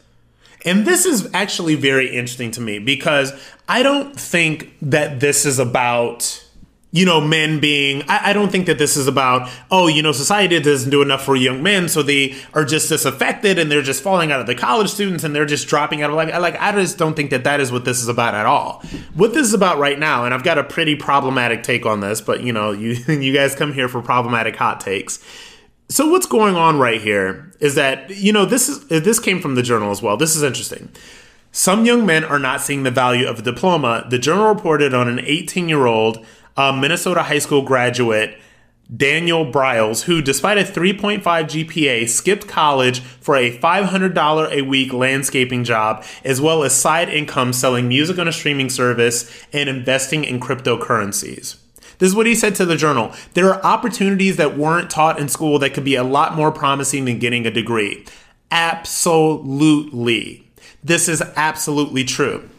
And 0.64 0.86
this 0.86 1.06
is 1.06 1.30
actually 1.34 1.76
very 1.76 2.08
interesting 2.16 2.52
to 2.52 2.62
me 2.62 2.80
because 2.80 3.34
I 3.68 3.84
don't 3.84 4.18
think 4.18 4.74
that 4.82 5.20
this 5.20 5.46
is 5.46 5.60
about 5.60 6.46
you 6.92 7.06
know, 7.06 7.22
men 7.22 7.60
being, 7.60 8.04
I, 8.10 8.32
I, 8.32 8.34
don't 8.34 8.52
think 8.52 8.66
that 8.66 8.78
this 8.78 8.98
is 8.98 9.08
about, 9.08 9.50
oh, 9.72 9.88
you 9.88 10.04
know, 10.04 10.12
society 10.12 10.60
doesn't 10.60 10.90
do 10.90 11.02
enough 11.02 11.24
for 11.24 11.38
young 11.38 11.64
men, 11.64 11.88
so 11.88 12.04
they 12.04 12.36
are 12.54 12.66
just 12.66 12.90
disaffected 12.90 13.58
and 13.58 13.72
they're 13.72 13.82
just 13.82 14.04
falling 14.04 14.32
out 14.32 14.42
of 14.42 14.48
the 14.48 14.56
college 14.56 14.90
students 14.90 15.24
and 15.24 15.34
they're 15.34 15.46
just 15.46 15.70
dropping 15.70 16.02
out 16.02 16.10
of 16.10 16.18
life. 16.18 16.30
Like, 16.40 16.60
I 16.60 16.74
just 16.74 16.98
don't 16.98 17.16
think 17.16 17.30
that 17.30 17.46
that 17.46 17.62
is 17.62 17.72
what 17.72 17.86
this 17.86 18.02
is 18.02 18.10
about 18.10 18.36
at 18.36 18.46
all. 18.46 18.84
What 19.14 19.34
this 19.34 19.48
is 19.48 19.54
about 19.54 19.78
right 19.78 19.98
now, 19.98 20.26
and 20.26 20.34
I've 20.34 20.44
got 20.44 20.58
a 20.58 20.64
pretty 20.66 20.96
problematic 20.96 21.64
take 21.64 21.86
on 21.86 22.02
this, 22.02 22.20
but 22.20 22.44
you 22.44 22.52
know, 22.52 22.72
you, 22.82 22.94
you 23.08 23.34
guys 23.34 23.56
come 23.56 23.74
here 23.74 23.88
for 23.88 24.02
problematic 24.02 24.58
hot 24.58 24.82
takes. 24.82 25.24
So 25.88 26.10
what's 26.10 26.26
going 26.26 26.56
on 26.56 26.78
right 26.78 27.02
here 27.02 27.54
is 27.60 27.76
that, 27.76 28.10
you 28.10 28.32
know, 28.32 28.46
this 28.46 28.70
is, 28.70 28.88
this 28.88 29.20
came 29.20 29.42
from 29.42 29.56
the 29.56 29.64
journal 29.64 29.92
as 29.92 30.02
well. 30.02 30.16
This 30.16 30.36
is 30.36 30.44
interesting. 30.44 30.90
Some 31.54 31.86
young 31.86 32.06
men 32.06 32.24
are 32.24 32.40
not 32.40 32.62
seeing 32.62 32.84
the 32.84 32.92
value 32.92 33.28
of 33.28 33.40
a 33.40 33.42
diploma. 33.42 34.06
The 34.10 34.18
journal 34.18 34.48
reported 34.54 34.94
on 34.94 35.10
an 35.10 35.20
18 35.20 35.68
year 35.68 35.86
old 35.86 36.26
uh, 36.58 36.72
Minnesota 36.72 37.24
high 37.24 37.40
school 37.40 37.62
graduate 37.62 38.38
Daniel 38.96 39.46
Briles, 39.46 40.04
who, 40.04 40.22
despite 40.22 40.58
a 40.58 40.64
3.5 40.64 41.22
GPA, 41.22 42.10
skipped 42.10 42.48
college 42.48 43.00
for 43.00 43.38
a 43.38 43.58
$500 43.58 44.52
a 44.52 44.62
week 44.64 44.92
landscaping 44.92 45.64
job, 45.64 46.04
as 46.26 46.42
well 46.42 46.64
as 46.64 46.76
side 46.76 47.08
income 47.08 47.54
selling 47.54 47.88
music 47.88 48.20
on 48.20 48.28
a 48.28 48.34
streaming 48.34 48.70
service 48.70 49.32
and 49.54 49.70
investing 49.70 50.26
in 50.26 50.42
cryptocurrencies. 50.42 51.58
This 52.00 52.10
is 52.10 52.16
what 52.16 52.26
he 52.26 52.36
said 52.36 52.56
to 52.56 52.66
the 52.66 52.76
journal. 52.76 53.14
There 53.34 53.54
are 53.54 53.64
opportunities 53.64 54.36
that 54.38 54.58
weren't 54.58 54.90
taught 54.90 55.20
in 55.20 55.30
school 55.30 55.60
that 55.60 55.74
could 55.74 55.86
be 55.86 55.96
a 55.96 56.04
lot 56.04 56.36
more 56.36 56.52
promising 56.52 57.06
than 57.06 57.20
getting 57.20 57.46
a 57.46 57.52
degree. 57.52 58.06
Absolutely. 58.50 60.50
This 60.84 61.08
is 61.08 61.22
absolutely 61.36 62.04
true. 62.04 62.50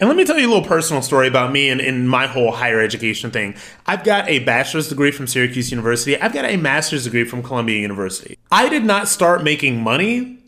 And 0.00 0.08
let 0.08 0.16
me 0.16 0.24
tell 0.24 0.38
you 0.38 0.46
a 0.46 0.52
little 0.52 0.68
personal 0.68 1.02
story 1.02 1.26
about 1.26 1.50
me 1.50 1.68
and, 1.68 1.80
and 1.80 2.08
my 2.08 2.28
whole 2.28 2.52
higher 2.52 2.80
education 2.80 3.32
thing. 3.32 3.56
I've 3.86 4.04
got 4.04 4.28
a 4.28 4.38
bachelor's 4.40 4.88
degree 4.88 5.10
from 5.10 5.26
Syracuse 5.26 5.72
University. 5.72 6.16
I've 6.16 6.32
got 6.32 6.44
a 6.44 6.56
master's 6.56 7.04
degree 7.04 7.24
from 7.24 7.42
Columbia 7.42 7.80
University. 7.80 8.38
I 8.52 8.68
did 8.68 8.84
not 8.84 9.08
start 9.08 9.42
making 9.42 9.82
money 9.82 10.38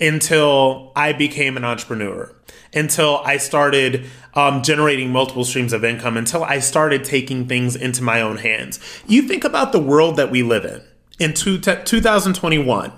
until 0.00 0.90
I 0.96 1.12
became 1.12 1.58
an 1.58 1.64
entrepreneur, 1.64 2.34
until 2.72 3.18
I 3.24 3.36
started 3.36 4.06
um, 4.32 4.62
generating 4.62 5.10
multiple 5.10 5.44
streams 5.44 5.74
of 5.74 5.84
income, 5.84 6.16
until 6.16 6.42
I 6.42 6.60
started 6.60 7.04
taking 7.04 7.46
things 7.46 7.76
into 7.76 8.02
my 8.02 8.22
own 8.22 8.38
hands. 8.38 8.80
You 9.06 9.22
think 9.22 9.44
about 9.44 9.72
the 9.72 9.80
world 9.80 10.16
that 10.16 10.30
we 10.30 10.42
live 10.42 10.64
in 10.64 10.82
in 11.18 11.34
two, 11.34 11.58
2021 11.58 12.92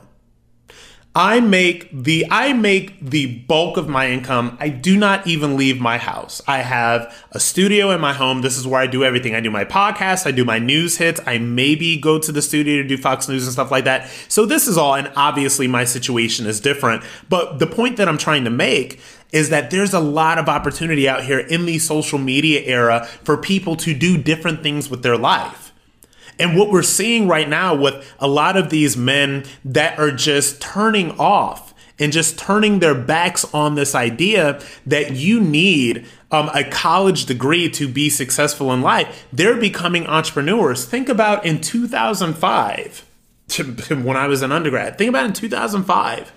I 1.16 1.40
make 1.40 1.88
the 1.90 2.26
I 2.30 2.52
make 2.52 3.00
the 3.00 3.38
bulk 3.38 3.78
of 3.78 3.88
my 3.88 4.10
income. 4.10 4.54
I 4.60 4.68
do 4.68 4.98
not 4.98 5.26
even 5.26 5.56
leave 5.56 5.80
my 5.80 5.96
house. 5.96 6.42
I 6.46 6.58
have 6.58 7.24
a 7.32 7.40
studio 7.40 7.90
in 7.90 8.02
my 8.02 8.12
home. 8.12 8.42
This 8.42 8.58
is 8.58 8.66
where 8.66 8.82
I 8.82 8.86
do 8.86 9.02
everything. 9.02 9.34
I 9.34 9.40
do 9.40 9.50
my 9.50 9.64
podcast, 9.64 10.26
I 10.26 10.30
do 10.30 10.44
my 10.44 10.58
news 10.58 10.98
hits, 10.98 11.18
I 11.26 11.38
maybe 11.38 11.98
go 11.98 12.18
to 12.18 12.30
the 12.30 12.42
studio 12.42 12.82
to 12.82 12.86
do 12.86 12.98
Fox 12.98 13.30
News 13.30 13.44
and 13.44 13.52
stuff 13.54 13.70
like 13.70 13.84
that. 13.84 14.10
So 14.28 14.44
this 14.44 14.68
is 14.68 14.76
all 14.76 14.94
and 14.94 15.10
obviously 15.16 15.66
my 15.66 15.84
situation 15.84 16.44
is 16.44 16.60
different, 16.60 17.02
but 17.30 17.60
the 17.60 17.66
point 17.66 17.96
that 17.96 18.10
I'm 18.10 18.18
trying 18.18 18.44
to 18.44 18.50
make 18.50 19.00
is 19.32 19.48
that 19.48 19.70
there's 19.70 19.94
a 19.94 20.00
lot 20.00 20.36
of 20.36 20.50
opportunity 20.50 21.08
out 21.08 21.24
here 21.24 21.38
in 21.38 21.64
the 21.64 21.78
social 21.78 22.18
media 22.18 22.60
era 22.60 23.06
for 23.24 23.38
people 23.38 23.74
to 23.76 23.94
do 23.94 24.18
different 24.18 24.62
things 24.62 24.90
with 24.90 25.02
their 25.02 25.16
life. 25.16 25.65
And 26.38 26.56
what 26.56 26.70
we're 26.70 26.82
seeing 26.82 27.28
right 27.28 27.48
now 27.48 27.74
with 27.74 28.14
a 28.18 28.28
lot 28.28 28.56
of 28.56 28.70
these 28.70 28.96
men 28.96 29.44
that 29.64 29.98
are 29.98 30.10
just 30.10 30.60
turning 30.60 31.12
off 31.18 31.74
and 31.98 32.12
just 32.12 32.38
turning 32.38 32.80
their 32.80 32.94
backs 32.94 33.44
on 33.54 33.74
this 33.74 33.94
idea 33.94 34.60
that 34.86 35.12
you 35.12 35.40
need 35.40 36.06
um, 36.30 36.50
a 36.54 36.62
college 36.64 37.24
degree 37.24 37.70
to 37.70 37.88
be 37.88 38.10
successful 38.10 38.72
in 38.72 38.82
life, 38.82 39.26
they're 39.32 39.56
becoming 39.56 40.06
entrepreneurs. 40.06 40.84
Think 40.84 41.08
about 41.08 41.46
in 41.46 41.60
2005, 41.60 43.06
when 43.88 44.16
I 44.16 44.26
was 44.26 44.42
an 44.42 44.52
undergrad, 44.52 44.98
think 44.98 45.08
about 45.08 45.24
in 45.26 45.32
2005 45.32 46.32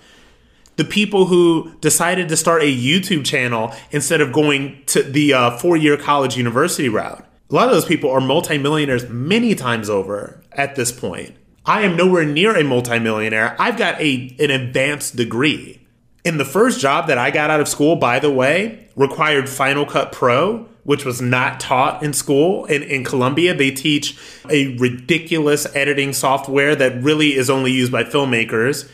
the 0.80 0.86
people 0.86 1.26
who 1.26 1.74
decided 1.82 2.30
to 2.30 2.38
start 2.38 2.62
a 2.62 2.74
YouTube 2.74 3.26
channel 3.26 3.74
instead 3.92 4.22
of 4.22 4.32
going 4.32 4.82
to 4.86 5.04
the 5.04 5.34
uh, 5.34 5.58
four 5.58 5.76
year 5.76 5.98
college 5.98 6.38
university 6.38 6.88
route. 6.88 7.26
A 7.52 7.56
lot 7.56 7.68
of 7.68 7.74
those 7.74 7.86
people 7.86 8.12
are 8.12 8.22
multimillionaires 8.22 9.10
many 9.10 9.56
times 9.56 9.90
over 9.90 10.40
at 10.52 10.76
this 10.76 10.92
point. 10.92 11.36
I 11.66 11.82
am 11.82 11.98
nowhere 11.98 12.24
near 12.24 12.56
a 12.56 12.64
multimillionaire. 12.64 13.56
I've 13.60 13.76
got 13.76 14.00
a 14.00 14.36
an 14.40 14.52
advanced 14.52 15.16
degree. 15.16 15.82
And 16.24 16.40
the 16.40 16.46
first 16.46 16.80
job 16.80 17.08
that 17.08 17.18
I 17.18 17.32
got 17.32 17.50
out 17.50 17.60
of 17.60 17.68
school, 17.68 17.96
by 17.96 18.20
the 18.20 18.30
way, 18.30 18.88
required 18.96 19.50
Final 19.50 19.86
Cut 19.86 20.12
Pro, 20.12 20.68
which 20.84 21.06
was 21.06 21.24
not 21.24 21.60
taught 21.60 22.04
in 22.04 22.14
school. 22.14 22.66
In, 22.66 22.84
in 22.84 23.04
Columbia, 23.04 23.56
they 23.56 23.72
teach 23.72 24.16
a 24.48 24.78
ridiculous 24.78 25.66
editing 25.76 26.14
software 26.14 26.76
that 26.76 27.02
really 27.02 27.36
is 27.36 27.50
only 27.50 27.72
used 27.72 27.92
by 27.92 28.04
filmmakers. 28.04 28.88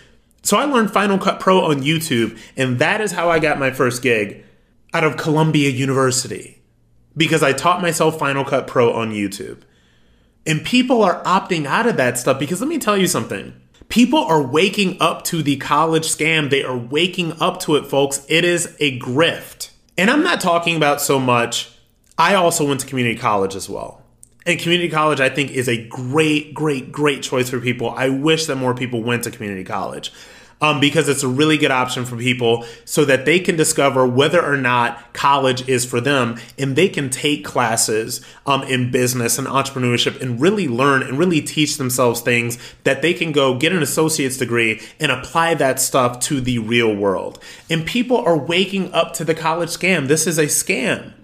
So 0.43 0.55
I 0.55 0.63
learned 0.63 0.91
Final 0.91 1.17
Cut 1.17 1.41
Pro 1.41 1.59
on 1.59 1.81
YouTube, 1.81 2.39
and 2.55 2.79
that 2.79 3.01
is 3.01 3.11
how 3.11 3.29
I 3.29 3.39
got 3.39 3.59
my 3.59 3.71
first 3.71 4.01
gig 4.01 4.45
out 4.93 5.03
of 5.03 5.17
Columbia 5.17 5.69
University 5.71 6.54
because 7.17 7.43
I 7.43 7.53
taught 7.53 7.81
myself 7.81 8.19
Final 8.19 8.45
Cut 8.45 8.67
Pro 8.67 8.93
on 8.93 9.11
YouTube. 9.11 9.61
And 10.45 10.63
people 10.63 11.03
are 11.03 11.23
opting 11.23 11.65
out 11.65 11.87
of 11.87 11.97
that 11.97 12.17
stuff 12.17 12.39
because 12.39 12.61
let 12.61 12.67
me 12.67 12.77
tell 12.77 12.97
you 12.97 13.07
something. 13.07 13.53
People 13.89 14.19
are 14.19 14.41
waking 14.41 14.97
up 14.99 15.23
to 15.25 15.41
the 15.41 15.57
college 15.57 16.05
scam. 16.07 16.49
They 16.49 16.63
are 16.63 16.77
waking 16.77 17.33
up 17.39 17.59
to 17.61 17.75
it, 17.75 17.85
folks. 17.85 18.25
It 18.27 18.43
is 18.43 18.75
a 18.79 18.99
grift. 18.99 19.69
And 19.97 20.09
I'm 20.09 20.23
not 20.23 20.41
talking 20.41 20.75
about 20.75 21.01
so 21.01 21.19
much. 21.19 21.71
I 22.17 22.35
also 22.35 22.67
went 22.67 22.79
to 22.81 22.87
community 22.87 23.17
college 23.17 23.55
as 23.55 23.69
well. 23.69 24.01
And 24.45 24.59
community 24.59 24.89
college, 24.89 25.19
I 25.19 25.29
think, 25.29 25.51
is 25.51 25.67
a 25.67 25.87
great, 25.87 26.53
great, 26.53 26.91
great 26.91 27.23
choice 27.23 27.49
for 27.49 27.59
people. 27.59 27.89
I 27.89 28.09
wish 28.09 28.45
that 28.45 28.55
more 28.55 28.75
people 28.75 29.01
went 29.01 29.23
to 29.23 29.31
community 29.31 29.63
college 29.63 30.11
um, 30.61 30.79
because 30.79 31.09
it's 31.09 31.23
a 31.23 31.27
really 31.27 31.57
good 31.57 31.71
option 31.71 32.05
for 32.05 32.17
people 32.17 32.65
so 32.85 33.05
that 33.05 33.25
they 33.25 33.39
can 33.39 33.55
discover 33.55 34.05
whether 34.05 34.43
or 34.43 34.57
not 34.57 35.13
college 35.13 35.67
is 35.67 35.85
for 35.85 35.99
them 35.99 36.37
and 36.57 36.75
they 36.75 36.87
can 36.87 37.09
take 37.09 37.43
classes 37.43 38.21
um, 38.45 38.63
in 38.63 38.91
business 38.91 39.37
and 39.37 39.47
entrepreneurship 39.47 40.21
and 40.21 40.39
really 40.39 40.67
learn 40.67 41.03
and 41.03 41.17
really 41.17 41.41
teach 41.41 41.77
themselves 41.77 42.21
things 42.21 42.57
that 42.83 43.01
they 43.01 43.13
can 43.13 43.31
go 43.31 43.57
get 43.57 43.73
an 43.73 43.81
associate's 43.81 44.37
degree 44.37 44.81
and 44.99 45.11
apply 45.11 45.53
that 45.53 45.79
stuff 45.79 46.19
to 46.19 46.39
the 46.39 46.59
real 46.59 46.95
world. 46.95 47.39
And 47.69 47.85
people 47.85 48.17
are 48.17 48.37
waking 48.37 48.93
up 48.93 49.13
to 49.15 49.25
the 49.25 49.35
college 49.35 49.69
scam. 49.69 50.07
This 50.07 50.27
is 50.27 50.37
a 50.37 50.45
scam. 50.45 51.14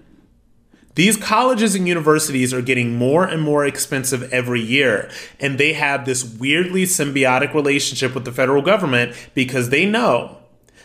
These 0.94 1.16
colleges 1.16 1.74
and 1.74 1.88
universities 1.88 2.52
are 2.52 2.60
getting 2.60 2.96
more 2.96 3.24
and 3.24 3.40
more 3.40 3.64
expensive 3.64 4.30
every 4.32 4.60
year, 4.60 5.10
and 5.40 5.56
they 5.56 5.72
have 5.72 6.04
this 6.04 6.22
weirdly 6.22 6.84
symbiotic 6.84 7.54
relationship 7.54 8.14
with 8.14 8.26
the 8.26 8.32
federal 8.32 8.60
government 8.60 9.14
because 9.34 9.70
they 9.70 9.86
know 9.86 10.38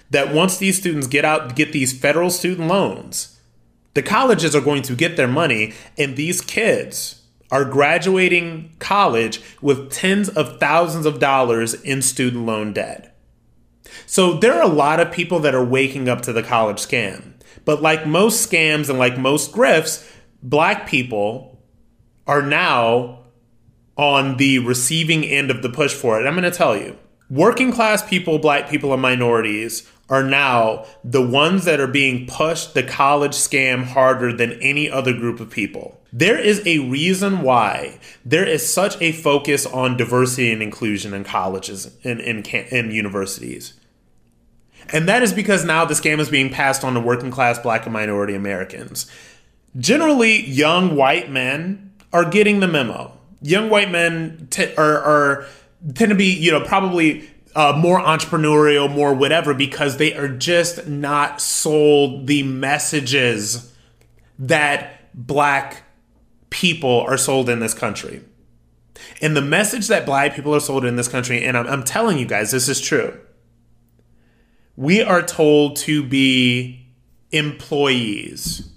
that 0.10 0.34
once 0.34 0.58
these 0.58 0.78
students 0.78 1.08
get 1.08 1.26
out 1.26 1.56
get 1.56 1.74
these 1.74 1.98
federal 1.98 2.30
student 2.30 2.70
loans, 2.70 3.38
the 3.96 4.02
colleges 4.02 4.56
are 4.56 4.62
going 4.62 4.84
to 4.84 4.96
get 4.96 5.18
their 5.18 5.28
money 5.28 5.74
and 5.98 6.16
these 6.16 6.40
kids 6.40 7.24
are 7.52 7.66
graduating 7.66 8.72
college 8.80 9.42
with 9.62 9.92
tens 9.92 10.30
of 10.30 10.60
thousands 10.60 11.06
of 11.06 11.20
dollars 11.20 11.74
in 11.74 12.02
student 12.02 12.46
loan 12.46 12.74
debt. 12.74 13.16
So 14.06 14.34
there 14.34 14.54
are 14.54 14.64
a 14.64 14.68
lot 14.74 15.00
of 15.00 15.12
people 15.12 15.40
that 15.40 15.56
are 15.56 15.64
waking 15.64 16.08
up 16.08 16.22
to 16.22 16.34
the 16.34 16.44
college 16.44 16.78
scam. 16.78 17.34
But 17.68 17.82
like 17.82 18.08
most 18.08 18.50
scams 18.50 18.90
and 18.90 18.98
like 18.98 19.18
most 19.18 19.52
grifts, 19.52 20.10
black 20.42 20.88
people 20.88 21.62
are 22.26 22.42
now 22.42 23.26
on 23.98 24.38
the 24.38 24.60
receiving 24.60 25.26
end 25.26 25.52
of 25.52 25.62
the 25.62 25.68
push 25.68 25.94
for 25.94 26.18
it. 26.18 26.26
I'm 26.26 26.34
going 26.34 26.50
to 26.50 26.58
tell 26.58 26.78
you 26.78 26.98
working 27.30 27.74
class 27.74 28.08
people, 28.08 28.40
black 28.40 28.70
people, 28.70 28.94
and 28.94 29.02
minorities 29.02 29.86
are 30.10 30.24
now 30.24 30.86
the 31.04 31.22
ones 31.22 31.66
that 31.66 31.82
are 31.82 31.88
being 31.88 32.26
pushed 32.26 32.74
the 32.74 32.84
college 32.84 33.34
scam 33.34 33.84
harder 33.84 34.32
than 34.32 34.54
any 34.62 34.90
other 34.90 35.12
group 35.12 35.42
of 35.42 35.50
people. 35.50 36.00
There 36.14 36.40
is 36.40 36.66
a 36.66 36.80
reason 36.80 37.42
why 37.42 38.00
there 38.24 38.48
is 38.48 38.74
such 38.74 38.96
a 39.02 39.12
focus 39.12 39.66
on 39.66 39.98
diversity 39.98 40.54
and 40.54 40.64
inclusion 40.64 41.14
in 41.14 41.26
colleges 41.26 41.94
and 42.06 42.22
in, 42.22 42.44
in, 42.44 42.66
in 42.68 42.92
universities. 42.92 43.74
And 44.94 45.08
that 45.08 45.24
is 45.24 45.34
because 45.34 45.66
now 45.66 45.86
the 45.86 45.94
scam 45.94 46.20
is 46.20 46.30
being 46.30 46.50
passed 46.50 46.84
on 46.84 46.94
to 46.94 47.00
working 47.00 47.32
class 47.32 47.60
black 47.60 47.86
and 47.86 47.94
minority 47.94 48.36
Americans. 48.36 49.10
Generally, 49.78 50.46
young 50.46 50.96
white 50.96 51.30
men 51.30 51.94
are 52.14 52.30
getting 52.30 52.60
the 52.60 52.68
memo. 52.68 53.12
Young 53.42 53.70
white 53.70 53.92
men 53.92 54.48
t- 54.50 54.74
are, 54.76 55.00
are 55.00 55.46
tend 55.94 56.10
to 56.10 56.16
be, 56.16 56.34
you 56.34 56.52
know, 56.52 56.62
probably 56.62 57.30
uh, 57.56 57.74
more 57.78 58.00
entrepreneurial, 58.00 58.92
more 58.92 59.14
whatever, 59.14 59.54
because 59.54 59.98
they 59.98 60.14
are 60.16 60.28
just 60.28 60.88
not 60.88 61.42
sold 61.42 62.28
the 62.28 62.44
messages 62.44 63.74
that 64.40 65.14
black 65.14 65.84
people 66.50 67.02
are 67.02 67.18
sold 67.18 67.50
in 67.50 67.60
this 67.60 67.74
country. 67.74 68.22
And 69.22 69.36
the 69.36 69.42
message 69.42 69.88
that 69.88 70.06
black 70.06 70.34
people 70.36 70.56
are 70.56 70.60
sold 70.60 70.86
in 70.86 70.96
this 70.96 71.08
country, 71.08 71.44
and 71.44 71.58
I'm, 71.58 71.68
I'm 71.68 71.84
telling 71.84 72.18
you 72.18 72.26
guys, 72.26 72.52
this 72.52 72.70
is 72.70 72.80
true. 72.80 73.20
We 74.78 75.02
are 75.02 75.24
told 75.24 75.76
to 75.78 76.04
be 76.04 76.86
employees. 77.32 78.70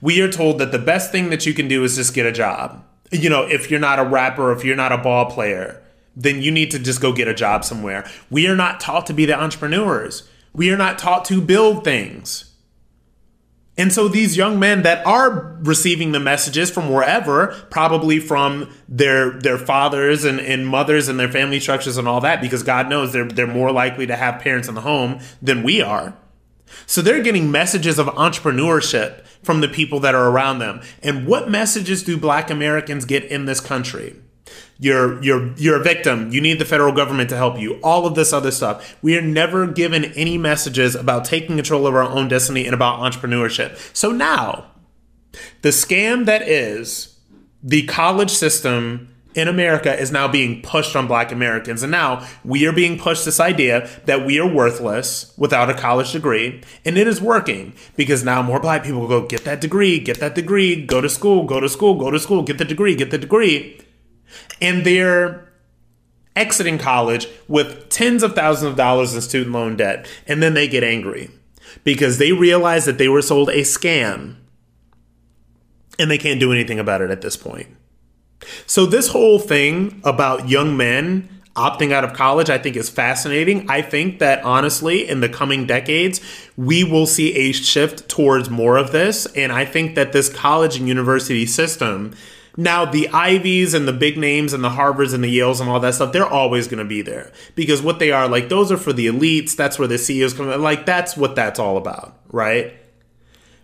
We 0.00 0.20
are 0.20 0.30
told 0.30 0.58
that 0.58 0.72
the 0.72 0.80
best 0.80 1.12
thing 1.12 1.30
that 1.30 1.46
you 1.46 1.54
can 1.54 1.68
do 1.68 1.84
is 1.84 1.94
just 1.94 2.12
get 2.12 2.26
a 2.26 2.32
job. 2.32 2.84
You 3.12 3.30
know, 3.30 3.44
if 3.44 3.70
you're 3.70 3.78
not 3.78 4.00
a 4.00 4.04
rapper, 4.04 4.50
if 4.50 4.64
you're 4.64 4.74
not 4.74 4.90
a 4.90 4.98
ball 4.98 5.30
player, 5.30 5.80
then 6.16 6.42
you 6.42 6.50
need 6.50 6.72
to 6.72 6.80
just 6.80 7.00
go 7.00 7.12
get 7.12 7.28
a 7.28 7.34
job 7.34 7.64
somewhere. 7.64 8.04
We 8.30 8.48
are 8.48 8.56
not 8.56 8.80
taught 8.80 9.06
to 9.06 9.14
be 9.14 9.26
the 9.26 9.40
entrepreneurs. 9.40 10.28
We 10.52 10.70
are 10.72 10.76
not 10.76 10.98
taught 10.98 11.24
to 11.26 11.40
build 11.40 11.84
things. 11.84 12.53
And 13.76 13.92
so 13.92 14.06
these 14.06 14.36
young 14.36 14.60
men 14.60 14.82
that 14.82 15.04
are 15.04 15.56
receiving 15.62 16.12
the 16.12 16.20
messages 16.20 16.70
from 16.70 16.92
wherever, 16.92 17.48
probably 17.70 18.20
from 18.20 18.72
their 18.88 19.32
their 19.40 19.58
fathers 19.58 20.24
and, 20.24 20.38
and 20.38 20.66
mothers 20.66 21.08
and 21.08 21.18
their 21.18 21.30
family 21.30 21.58
structures 21.58 21.96
and 21.96 22.06
all 22.06 22.20
that, 22.20 22.40
because 22.40 22.62
God 22.62 22.88
knows 22.88 23.12
they're 23.12 23.26
they're 23.26 23.46
more 23.46 23.72
likely 23.72 24.06
to 24.06 24.14
have 24.14 24.40
parents 24.40 24.68
in 24.68 24.74
the 24.74 24.82
home 24.82 25.18
than 25.42 25.64
we 25.64 25.82
are. 25.82 26.16
So 26.86 27.02
they're 27.02 27.22
getting 27.22 27.50
messages 27.50 27.98
of 27.98 28.06
entrepreneurship 28.06 29.26
from 29.42 29.60
the 29.60 29.68
people 29.68 30.00
that 30.00 30.14
are 30.14 30.28
around 30.28 30.58
them. 30.58 30.80
And 31.02 31.26
what 31.26 31.50
messages 31.50 32.02
do 32.02 32.16
black 32.16 32.50
Americans 32.50 33.04
get 33.04 33.24
in 33.24 33.44
this 33.44 33.60
country? 33.60 34.16
You're 34.78 35.22
you're 35.22 35.52
you're 35.56 35.80
a 35.80 35.82
victim. 35.82 36.32
You 36.32 36.40
need 36.40 36.58
the 36.58 36.64
federal 36.64 36.92
government 36.92 37.30
to 37.30 37.36
help 37.36 37.58
you. 37.58 37.78
All 37.82 38.06
of 38.06 38.14
this 38.14 38.32
other 38.32 38.50
stuff. 38.50 38.96
We 39.02 39.16
are 39.16 39.22
never 39.22 39.66
given 39.66 40.06
any 40.06 40.36
messages 40.36 40.94
about 40.94 41.24
taking 41.24 41.56
control 41.56 41.86
of 41.86 41.94
our 41.94 42.02
own 42.02 42.28
destiny 42.28 42.64
and 42.66 42.74
about 42.74 43.00
entrepreneurship. 43.00 43.78
So 43.96 44.10
now, 44.10 44.66
the 45.62 45.68
scam 45.68 46.24
that 46.26 46.42
is 46.42 47.18
the 47.62 47.86
college 47.86 48.30
system 48.30 49.10
in 49.34 49.48
America 49.48 49.98
is 49.98 50.12
now 50.12 50.28
being 50.28 50.62
pushed 50.62 50.94
on 50.94 51.06
black 51.06 51.32
Americans. 51.32 51.82
And 51.82 51.90
now 51.90 52.26
we 52.44 52.66
are 52.66 52.72
being 52.72 52.98
pushed 52.98 53.24
this 53.24 53.40
idea 53.40 53.88
that 54.06 54.24
we 54.24 54.38
are 54.38 54.46
worthless 54.46 55.32
without 55.36 55.70
a 55.70 55.74
college 55.74 56.12
degree. 56.12 56.62
And 56.84 56.96
it 56.96 57.08
is 57.08 57.20
working 57.20 57.74
because 57.96 58.22
now 58.22 58.42
more 58.42 58.60
black 58.60 58.84
people 58.84 59.08
go 59.08 59.26
get 59.26 59.44
that 59.44 59.60
degree, 59.60 59.98
get 59.98 60.20
that 60.20 60.34
degree, 60.34 60.84
go 60.84 61.00
to 61.00 61.08
school, 61.08 61.44
go 61.44 61.58
to 61.58 61.68
school, 61.68 61.94
go 61.94 62.10
to 62.10 62.18
school, 62.20 62.42
get 62.42 62.58
the 62.58 62.64
degree, 62.64 62.94
get 62.94 63.10
the 63.10 63.18
degree 63.18 63.80
and 64.60 64.84
they're 64.84 65.48
exiting 66.36 66.78
college 66.78 67.28
with 67.48 67.88
tens 67.88 68.22
of 68.22 68.34
thousands 68.34 68.70
of 68.70 68.76
dollars 68.76 69.14
in 69.14 69.20
student 69.20 69.52
loan 69.52 69.76
debt. 69.76 70.06
And 70.26 70.42
then 70.42 70.54
they 70.54 70.68
get 70.68 70.82
angry 70.82 71.30
because 71.84 72.18
they 72.18 72.32
realize 72.32 72.84
that 72.84 72.98
they 72.98 73.08
were 73.08 73.22
sold 73.22 73.48
a 73.50 73.62
scam 73.62 74.36
and 75.98 76.10
they 76.10 76.18
can't 76.18 76.40
do 76.40 76.52
anything 76.52 76.78
about 76.78 77.00
it 77.00 77.10
at 77.10 77.20
this 77.20 77.36
point. 77.36 77.68
So, 78.66 78.84
this 78.84 79.08
whole 79.08 79.38
thing 79.38 80.00
about 80.04 80.48
young 80.48 80.76
men 80.76 81.28
opting 81.56 81.92
out 81.92 82.04
of 82.04 82.12
college, 82.12 82.50
I 82.50 82.58
think 82.58 82.76
is 82.76 82.90
fascinating. 82.90 83.70
I 83.70 83.80
think 83.80 84.18
that 84.18 84.42
honestly, 84.44 85.08
in 85.08 85.20
the 85.20 85.28
coming 85.28 85.66
decades, 85.66 86.20
we 86.56 86.82
will 86.84 87.06
see 87.06 87.32
a 87.34 87.52
shift 87.52 88.08
towards 88.08 88.50
more 88.50 88.76
of 88.76 88.92
this. 88.92 89.26
And 89.34 89.52
I 89.52 89.64
think 89.64 89.94
that 89.94 90.12
this 90.12 90.28
college 90.28 90.76
and 90.76 90.88
university 90.88 91.46
system 91.46 92.14
now, 92.56 92.84
the 92.84 93.08
Ivies 93.08 93.74
and 93.74 93.88
the 93.88 93.92
big 93.92 94.16
names 94.16 94.52
and 94.52 94.62
the 94.62 94.70
Harvards 94.70 95.12
and 95.12 95.24
the 95.24 95.38
Yales 95.38 95.60
and 95.60 95.68
all 95.68 95.80
that 95.80 95.94
stuff, 95.94 96.12
they're 96.12 96.26
always 96.26 96.68
going 96.68 96.78
to 96.78 96.84
be 96.84 97.02
there 97.02 97.32
because 97.56 97.82
what 97.82 97.98
they 97.98 98.12
are, 98.12 98.28
like, 98.28 98.48
those 98.48 98.70
are 98.70 98.76
for 98.76 98.92
the 98.92 99.08
elites. 99.08 99.56
That's 99.56 99.76
where 99.78 99.88
the 99.88 99.98
CEOs 99.98 100.34
come. 100.34 100.62
Like, 100.62 100.86
that's 100.86 101.16
what 101.16 101.34
that's 101.34 101.58
all 101.58 101.76
about, 101.76 102.16
right? 102.28 102.74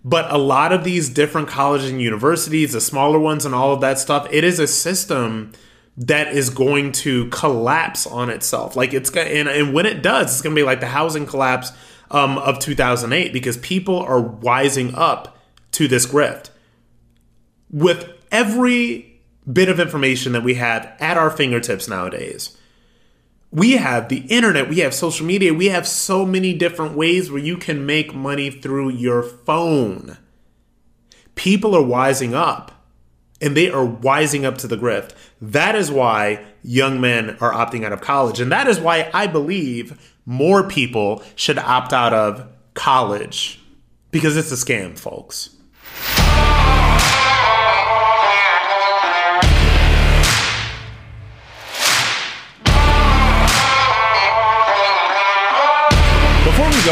But 0.04 0.32
a 0.32 0.38
lot 0.38 0.72
of 0.72 0.82
these 0.82 1.08
different 1.08 1.46
colleges 1.46 1.90
and 1.90 2.00
universities, 2.00 2.72
the 2.72 2.80
smaller 2.80 3.18
ones 3.18 3.44
and 3.44 3.54
all 3.54 3.72
of 3.72 3.80
that 3.82 3.98
stuff, 4.00 4.26
it 4.32 4.42
is 4.42 4.58
a 4.58 4.66
system 4.66 5.52
that 5.96 6.34
is 6.34 6.50
going 6.50 6.90
to 6.90 7.28
collapse 7.28 8.06
on 8.08 8.28
itself. 8.28 8.74
Like, 8.74 8.92
it's 8.92 9.10
going 9.10 9.28
and, 9.28 9.48
and 9.48 9.72
when 9.72 9.86
it 9.86 10.02
does, 10.02 10.32
it's 10.32 10.42
going 10.42 10.56
to 10.56 10.60
be 10.60 10.64
like 10.64 10.80
the 10.80 10.86
housing 10.86 11.26
collapse 11.26 11.70
um, 12.10 12.38
of 12.38 12.58
2008 12.58 13.32
because 13.32 13.56
people 13.58 14.00
are 14.00 14.20
wising 14.20 14.92
up 14.96 15.38
to 15.72 15.86
this 15.86 16.06
grift. 16.06 16.50
With 17.70 18.19
every 18.30 19.20
bit 19.50 19.68
of 19.68 19.80
information 19.80 20.32
that 20.32 20.42
we 20.42 20.54
have 20.54 20.92
at 21.00 21.16
our 21.16 21.30
fingertips 21.30 21.88
nowadays. 21.88 22.56
We 23.52 23.72
have 23.72 24.08
the 24.08 24.20
internet, 24.28 24.68
we 24.68 24.78
have 24.78 24.94
social 24.94 25.26
media, 25.26 25.52
we 25.52 25.66
have 25.66 25.86
so 25.88 26.24
many 26.24 26.54
different 26.54 26.96
ways 26.96 27.30
where 27.30 27.42
you 27.42 27.56
can 27.56 27.84
make 27.84 28.14
money 28.14 28.50
through 28.50 28.90
your 28.90 29.22
phone. 29.22 30.18
People 31.34 31.74
are 31.74 31.82
wising 31.82 32.32
up 32.32 32.86
and 33.40 33.56
they 33.56 33.68
are 33.68 33.86
wising 33.86 34.44
up 34.44 34.58
to 34.58 34.68
the 34.68 34.76
grift. 34.76 35.12
That 35.40 35.74
is 35.74 35.90
why 35.90 36.44
young 36.62 37.00
men 37.00 37.38
are 37.40 37.52
opting 37.52 37.84
out 37.84 37.92
of 37.92 38.00
college. 38.00 38.38
And 38.38 38.52
that 38.52 38.68
is 38.68 38.78
why 38.78 39.10
I 39.12 39.26
believe 39.26 39.98
more 40.26 40.68
people 40.68 41.22
should 41.34 41.58
opt 41.58 41.92
out 41.92 42.12
of 42.12 42.46
college 42.74 43.60
because 44.10 44.36
it's 44.36 44.52
a 44.52 44.54
scam, 44.54 44.96
folks. 44.98 45.56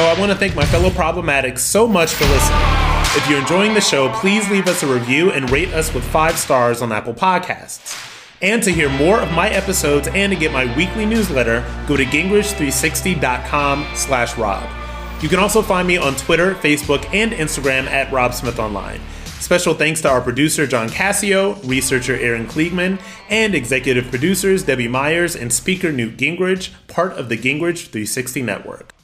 I 0.08 0.18
want 0.18 0.32
to 0.32 0.38
thank 0.38 0.56
my 0.56 0.64
fellow 0.64 0.88
problematics 0.88 1.58
so 1.58 1.86
much 1.86 2.14
for 2.14 2.24
listening. 2.24 2.58
If 3.14 3.28
you're 3.28 3.40
enjoying 3.40 3.74
the 3.74 3.80
show, 3.82 4.10
please 4.14 4.48
leave 4.50 4.66
us 4.66 4.82
a 4.82 4.86
review 4.86 5.32
and 5.32 5.50
rate 5.50 5.68
us 5.74 5.92
with 5.92 6.02
five 6.02 6.38
stars 6.38 6.80
on 6.80 6.92
Apple 6.92 7.12
Podcasts. 7.12 7.94
And 8.40 8.62
to 8.62 8.70
hear 8.70 8.88
more 8.88 9.20
of 9.20 9.30
my 9.32 9.50
episodes 9.50 10.08
and 10.08 10.32
to 10.32 10.38
get 10.38 10.50
my 10.50 10.74
weekly 10.76 11.04
newsletter, 11.04 11.60
go 11.86 11.94
to 11.94 12.04
gingrich360.com 12.04 13.86
slash 13.94 14.38
Rob. 14.38 14.70
You 15.22 15.28
can 15.28 15.40
also 15.40 15.60
find 15.60 15.86
me 15.86 15.98
on 15.98 16.16
Twitter, 16.16 16.54
Facebook, 16.54 17.04
and 17.12 17.32
Instagram 17.32 17.86
at 17.86 18.10
Rob 18.10 18.32
Smith 18.32 18.58
Online. 18.58 19.00
Special 19.40 19.74
thanks 19.74 20.00
to 20.02 20.08
our 20.08 20.22
producer, 20.22 20.66
John 20.66 20.88
Cassio, 20.88 21.54
researcher 21.64 22.14
Aaron 22.14 22.46
Kliegman, 22.46 22.98
and 23.28 23.54
executive 23.54 24.08
producers 24.08 24.64
Debbie 24.64 24.88
Myers 24.88 25.36
and 25.36 25.52
speaker 25.52 25.92
Newt 25.92 26.16
Gingrich, 26.16 26.70
part 26.86 27.12
of 27.12 27.28
the 27.28 27.36
Gingrich 27.36 27.88
360 27.88 28.42
Network. 28.42 28.97